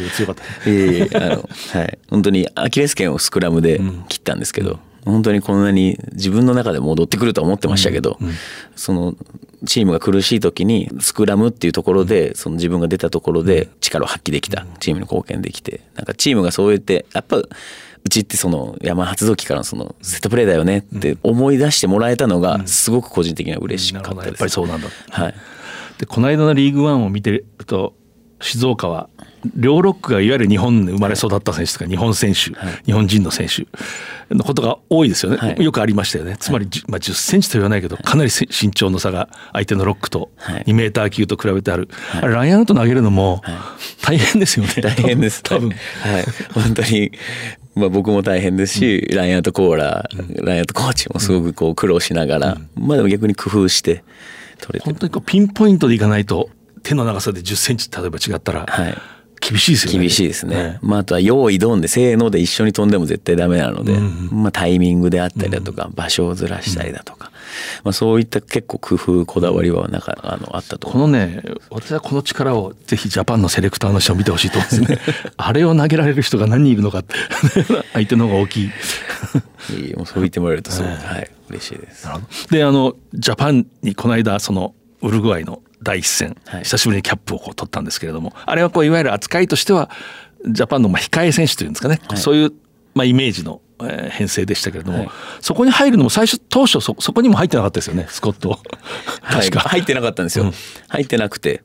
[0.66, 1.98] えいえあのはい。
[2.08, 8.28] 本当にアキレス腱をスクラムで切ったんですけど、うん、本当にこんなに自分の中で戻ってくると思ってましたけど、うん。
[8.28, 8.34] うん、
[8.76, 9.14] その
[9.66, 14.66] チームが苦しい時にスクラムっていうところでその自分が出たところで力を発揮できた。
[14.78, 15.80] チームに貢献できて。
[15.94, 17.38] なんかチームがそうやってやっぱ
[18.02, 24.26] うちってその山発動機からのそのセットプレーだよねって思い出してもらえたのがすごく個人的には嬉しかったです。
[24.26, 24.88] やっぱりそうなんだ。
[25.10, 25.34] はい。
[26.01, 27.94] でこの間のリーグワンを見てると
[28.40, 29.11] 静岡は
[29.55, 33.66] 両ロックがいわゆる日本で生まれ育った選手とか日本選手、はい、日本人の選手
[34.34, 36.36] のことが多いですよね、はい、よくありましたよね。
[36.38, 43.42] つまり、まあ、10センチと言わないけどかなり身長の差が相手のロックと2メーター級と比べてある、あれラインアウト投げるのも
[44.03, 45.70] 大変ですよね、大変です多分。
[45.70, 46.24] はい。
[46.55, 47.12] 本当に
[47.74, 54.03] まあ、僕も大変ですし、うん、ラインアウトコーラー、うん、ラインアウトコーチもすごくこう苦労しながら、うん、まあでも逆に工夫して
[54.61, 56.50] 取れて本当にこうピンポイントでいかないと
[56.82, 58.66] 手の長さで1 0センチ例えば違ったら、
[59.40, 59.98] 厳しいですよね。
[59.98, 60.56] 厳しいですね。
[60.56, 60.78] ね。
[60.82, 67.32] まあ、あとは用意ドンで、せーので一緒に飛んでも絶対ダメなので、うんうん、まあ、タイミングであったりだとか、うん、場所をずらしたりだとか、うん、
[67.84, 74.98] まあ、そういった結構工夫、こだわりはなんか、あの、あったとこのね、私はこの力をぜひジャパンのセレクターの人を見てほしいと思うんですね。
[75.38, 77.14] あれを投げられる人が何人いるのかって、
[77.94, 78.70] 相手の方が大きい。
[79.76, 82.09] いいもうそう言ってもらえるとすごい、はい、嬉しいです。
[82.51, 89.90] で、あの、ジャパンにこの間、その、ウルグアイの第一戦、はい、久しぶりにキャップをこう取ったんですけれどもあれはこういわゆる扱いとしては
[90.46, 92.53] ジャパンのまあ控え選手というんですかね、はい、そういう
[92.94, 93.61] まあイメージの
[94.11, 98.61] 編成でしたけれども、はい、そこに入るのも最初当初そそこにも入ってなかったですよねスコット。
[99.22, 100.53] 確か、入ってなかったんですよ、うん、
[100.88, 101.62] 入ってなくて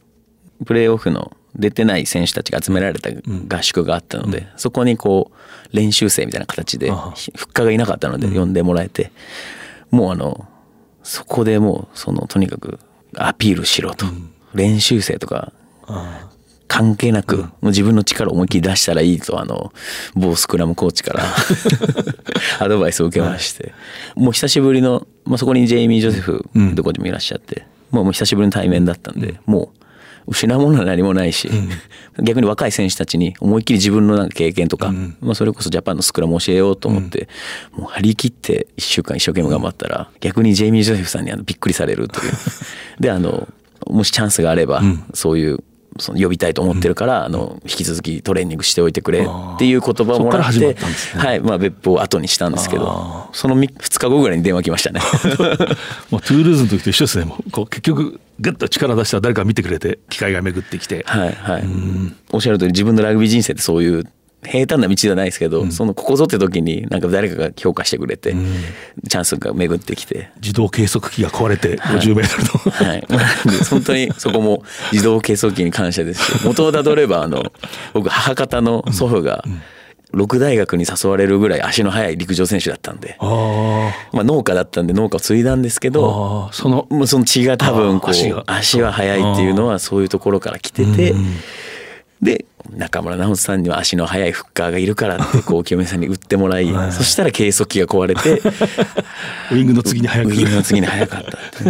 [0.66, 3.10] プレーオフの出てない選手たちが集められた
[3.54, 6.92] 合宿があったので、うん、そこにこう練習生みたいな形で
[7.36, 9.12] 復活がいなかったので呼んでもらえて、
[9.96, 10.46] もうあの
[11.04, 12.80] そこでもうそのとにかく
[13.16, 15.54] アピールしろと、うん、練習生とか
[16.68, 19.72] 関係なく、もう自分の力を思いっきり出したらいいとあの
[20.16, 21.24] 某スクラムコーチから
[22.60, 23.74] アドバイスを受けまして、
[24.16, 26.43] もう久しぶりの、まあ、そこにジェイミー・ジョセフ
[26.74, 29.85] どこでもいらっしゃって、もう久しぶりの対面だったんで、もう
[30.28, 31.50] 失うものは何もないし、
[32.18, 37.28] うん、逆に若い選手たちに思いっきり自分のなんか経験とか、うん、まあ、それこそジャパンのスクラム教えようと思って、
[37.74, 42.32] うん、もう張り切って1週間一生懸命頑張ったら逆にジェイミー・ジョセフさんにあのびっくりされるという。
[43.00, 43.48] であの
[43.88, 44.82] もしチャンスがあれば、
[45.14, 45.64] そういう
[45.98, 50.76] その呼びたいと思ってるから、あの引き続きトレーニングしておいてくれっていう言葉をもらって、ね、
[51.16, 51.39] はい。
[51.39, 55.00] まあ、別府を後にしたんですけどその 2, 2日後ぐらいに電話来ましたね。
[56.12, 57.26] もうトゥールーズの時と一緒ですね。
[57.26, 61.64] もうこう結局グッと力出したら誰か見てくれて機会が巡ってきてはいはい
[62.32, 64.04] おっしゃる通り自分のラグビー人生ってそういう
[64.46, 68.46] 平坦な道じゃないですけど、うん、そのここぞって時になんか誰かが評価してくれて、うん、
[69.08, 70.30] チャンスが巡ってきて。
[70.41, 76.39] 自動計測器が壊れて50メートルの、はい、はい、本当にそこも自動計測器に感謝です。
[76.39, 77.43] し元をたどればあの
[77.93, 79.43] 僕母方の祖父が、
[80.12, 83.18] 六大学に誘われるぐらい足の速い陸上選手だったんで。
[83.20, 91.14] まあ、農家だったんで農家を継いだんですけどそのもうその血が多分こう足は速いっていうのはそういうところから来てて
[92.22, 98.41] で中村直人さんには足の速いフッカーがいるからってこう清美さんに売ってもらいそしたら計測器が壊れて
[99.51, 101.24] ウイングの次に速くウイングの次に速かっ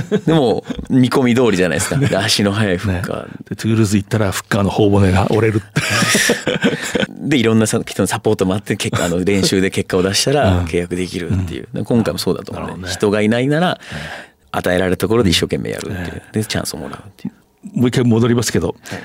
[0.10, 2.20] たでも見込み通りじゃないですか。
[2.20, 5.62] 足の速いフッカー、ね、でトゥールーズ行ったらフッカーの頬骨が折れる
[7.10, 13.80] でいろんな人のサポートもあって結果あの練習で結果を出したら契約できるっていう、うん、今回もそうだと思うね、ね、人がいないなら
[14.52, 17.34] 与えられたところで一生懸命やるっていう、でチャンスをもらうっていう。
[17.74, 19.00] もう一回戻りますけど、はい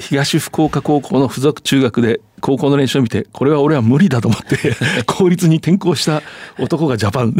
[0.00, 4.56] 東福岡高校の附属中学で高校の練習を見てこれは俺は無理だと思って
[5.06, 6.22] 公立に転校した
[6.58, 7.36] 男がジャパン。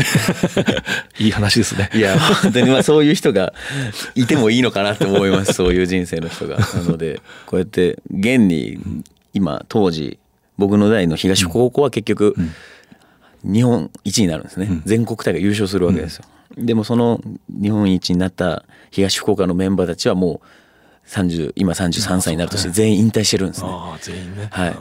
[1.18, 1.90] いい話ですね。
[1.94, 3.52] いや本当にまあそういう人が
[4.14, 5.54] いてもいいのかなと思います。
[5.54, 6.58] そういう人生の人が。
[6.58, 8.78] なのでこうやって現に
[9.32, 10.18] 今当時
[10.58, 12.36] 僕の代の東福高校は結局
[13.42, 16.24] 日本一になるんですね、全国大会優勝するわけですよ、
[16.56, 20.46] でもその日本一になった東福岡のメンバーたちはもう
[21.10, 23.70] 30今33歳になるとして全員引退してるんですね。
[24.00, 24.76] 全員ね、はい。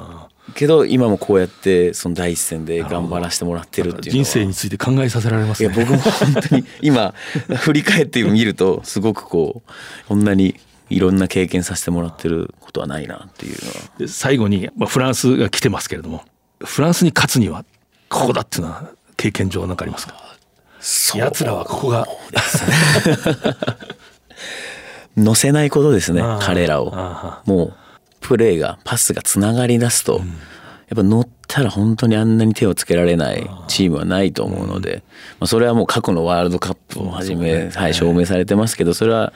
[0.54, 7.14] けど今もこうやってその第一線で頑張らせてもらってるっていう人生について考えさせられます、ね、いや僕も本当に今
[7.58, 9.72] 振り返ってみるとすごくこう
[10.08, 10.56] こんなに
[10.90, 13.58] いろんな経験させてもらってることはないなっていう
[14.00, 14.08] のは。
[14.08, 16.24] 最後に、まあ、フランスが来てますけれども
[16.64, 17.64] フランスに勝つには
[18.10, 20.16] ここだっていうのは経験上何かありますか？
[21.16, 22.08] 奴らはここが。
[25.20, 26.94] 乗せないことですね彼らを。
[27.46, 27.74] もう
[28.22, 35.04] プレーがパスがつながりだすと、やっぱ乗ったら本当にあんなに手をつけられないチームはないと思うので、
[35.40, 39.34] まあ、それはもう過去のワールドカップをはじめ、はい、証明されてますけどそれは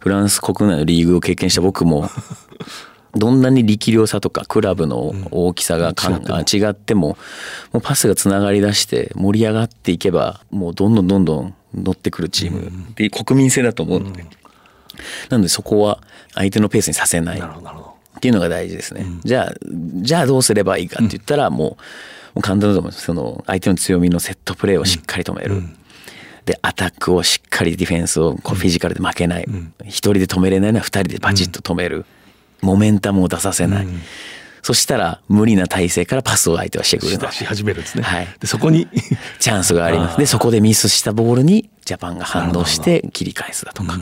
[0.00, 2.08] フランス国内のリーグを経験した僕も
[3.16, 7.16] どんなに力量差とかクラブの大きさがかん、違っても。
[7.72, 12.70] もうパスがつながりだして盛り上がっていけばもうどんどんどんどん乗ってくるチーム。
[12.94, 14.26] で国民性だと思うので、
[15.28, 16.00] なのでそこは
[16.34, 17.40] 相手のペースにさせない。
[17.40, 19.06] っていうのが大事ですね。
[19.24, 21.76] じゃあじゃあどうすればいいかって言ったらも
[22.34, 23.02] う,、簡単だと思います。
[23.02, 25.62] その相手の強みのセットプレーをしっかり止める。
[26.46, 29.46] でアタックをしっかりディフェンスをこうフィジカルで負けない、
[29.84, 32.06] 一人で止めれないのは二人でバチッと止める、
[32.62, 33.86] モメンタムを出させない、
[34.62, 38.04] そしたら無理な体勢からパスを相手はしてくるし始めるんですね。
[38.04, 38.28] はい。
[38.40, 38.88] でそこに
[39.40, 40.18] チャンスがあります。
[40.18, 43.98] でそこでミスしたボールにジャパンが反応して切り返すだとか。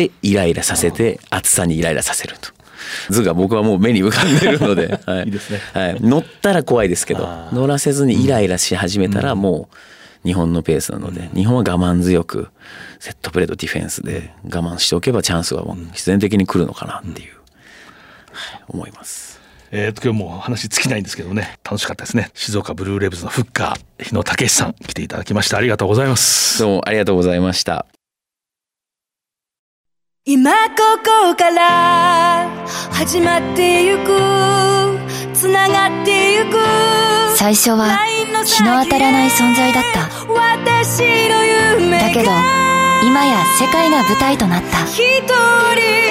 [0.00, 2.50] でイライラさせて暑さにイライラさせると。
[3.10, 9.76] 図が僕はもう目に浮かんでるので、 はい、いいですね、はい、乗ったら怖いですけど乗らせずにイライラし始めたらもう
[10.26, 12.48] 日本のペースなので、日本は我慢強く
[12.98, 17.34] セットプレーとディフェンスで我慢しておけばチャンスはもう必然的に来るのかなっていう、
[18.32, 19.40] はい、思います。
[19.72, 21.58] えー、と今日も話尽きないんですけどね。
[21.64, 22.30] 楽しかったですね。
[22.34, 25.58] 静岡ブルーレブズのフッカー日野武さん来ていただきました。
[25.58, 26.58] ありがとうございます。
[26.58, 27.86] どうもありがとうございました
[30.32, 30.58] 今こ
[31.02, 32.48] こから
[32.92, 34.06] 始まってゆく
[35.34, 36.56] つながってゆく
[37.34, 37.98] 最初は
[38.44, 40.08] 日の当たらない存在だった。
[40.32, 41.44] 私の
[41.82, 42.30] 夢だけど
[43.02, 44.84] 今や世界が舞台となった。
[44.84, 45.34] 一人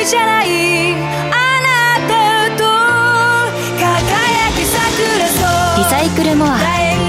[0.05, 0.95] じゃない
[1.31, 2.65] あなたと
[3.79, 5.15] 輝き桜
[5.77, 6.59] リサイクルモアウ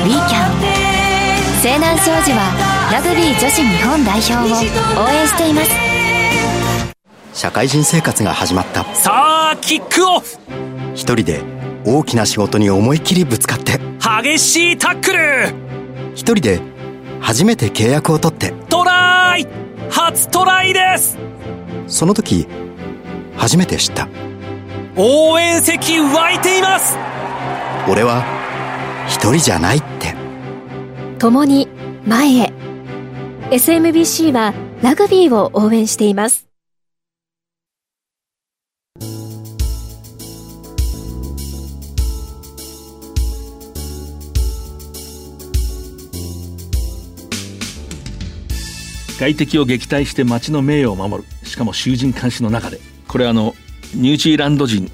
[0.07, 2.55] ィーキャン西南商事は
[2.93, 5.90] ラグビー女子日本代表を応援しています
[7.33, 8.85] 社会人生活が始まった。
[8.95, 10.39] さあキックオフ。
[10.95, 11.43] 一人で
[11.85, 13.79] 大きな仕事に思い切りぶつかって。
[14.23, 15.55] 激しいタックル。
[16.15, 16.61] 一人で
[17.21, 18.53] 初めて契約を取って。
[18.69, 19.47] トライ。
[19.91, 21.17] 初トライです。
[21.87, 22.47] その時
[23.37, 24.09] 初めて知った。
[24.97, 26.97] 応援席湧いています。
[27.89, 28.25] 俺は
[29.09, 30.15] 一人じゃないって。
[31.19, 31.69] 共に
[32.07, 32.53] 前へ。
[33.51, 36.50] SMBC はラグビーを応援しています
[49.21, 51.47] 外敵を撃退して町の名誉を守る。
[51.47, 52.81] しかも囚人監視の中で。
[53.07, 53.55] これあの
[53.95, 54.91] ニュージーランド人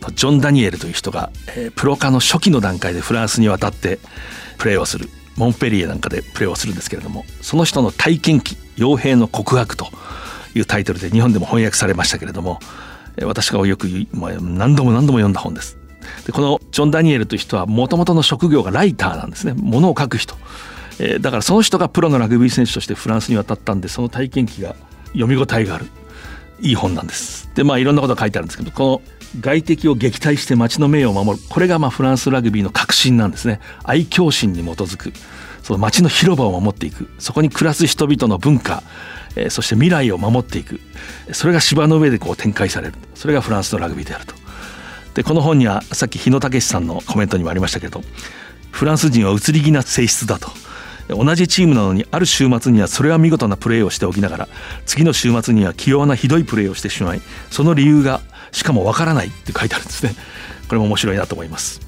[0.00, 3.98] のジョン・ダニエルという人が、えー、プロ化の初期の段階でフランスに渡って
[4.56, 5.10] プレーをする。
[5.36, 9.88] モンペリエなんかでプレーをするんですけれどもその人の体験記「傭兵の告白」と
[10.54, 12.58] いうタイトルで日本でも翻訳されましたけれども
[13.22, 15.76] 私がよく何度も何度も読んだ本です。
[16.24, 19.52] でこのジョン・ダニエルという人はもともとの職業がライターなんですね。
[19.56, 20.36] 物を書く人。
[20.98, 24.74] えー、だからその人がプロのラグビー選手としてフランスに渡ったんでその体験記が
[25.08, 25.86] 読み応えがある
[26.60, 27.50] いい本なんです。
[27.54, 33.60] でまあいろんなことが書いてあるんですけどこの外敵を撃退して町の名誉を守るこれがまあフランスラグビーの核心なんですね。
[33.84, 35.12] 愛嬌心に基づく
[35.62, 37.08] その町の広場を守っていく。
[37.18, 38.82] そこに暮らす人々の文化
[39.36, 40.80] えそして未来を守っていく。
[41.32, 42.94] それが芝の上でこう展開される。
[43.14, 44.34] それがフランスのラグビーであると。
[45.14, 48.02] でこの本にはさっき日野武さんのコメントにもありましたけど
[48.70, 50.50] フランス人は移り気な性質だと。
[51.08, 54.48] 同じチームなのにある週末にはそれは見事なプレーをしておきながら
[54.86, 58.20] 次の週末には器用なひどいプレーをしてしまいその理由が
[58.52, 60.14] しかもわからないって書いてあるんですね。
[60.68, 61.80] これも面白いなと思います。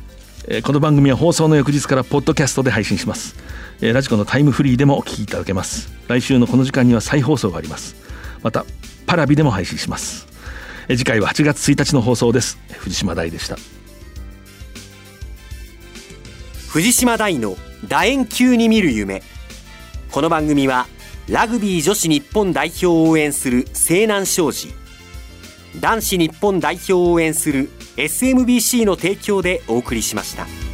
[0.62, 3.36] この番組は放送の翌日からポッドキャストで配信します。
[3.80, 5.90] ラジコのタイムフリーでもお聞きいただけます。
[6.08, 7.96] 来週のこの時間には再放送があります。
[8.42, 8.64] また
[9.06, 10.26] パラビでも配信します。
[10.88, 12.58] 次回は8月1日の放送です。
[12.78, 13.77] 藤島大でした。
[16.68, 17.56] 藤島大の
[17.88, 19.22] 楕円球に見る夢
[20.12, 20.86] この番組は
[21.26, 24.74] ラグビー女子日本代表を応援する西南商事
[25.80, 30.67] 男子日本代表を応援する SMBC の提供でお送りしました。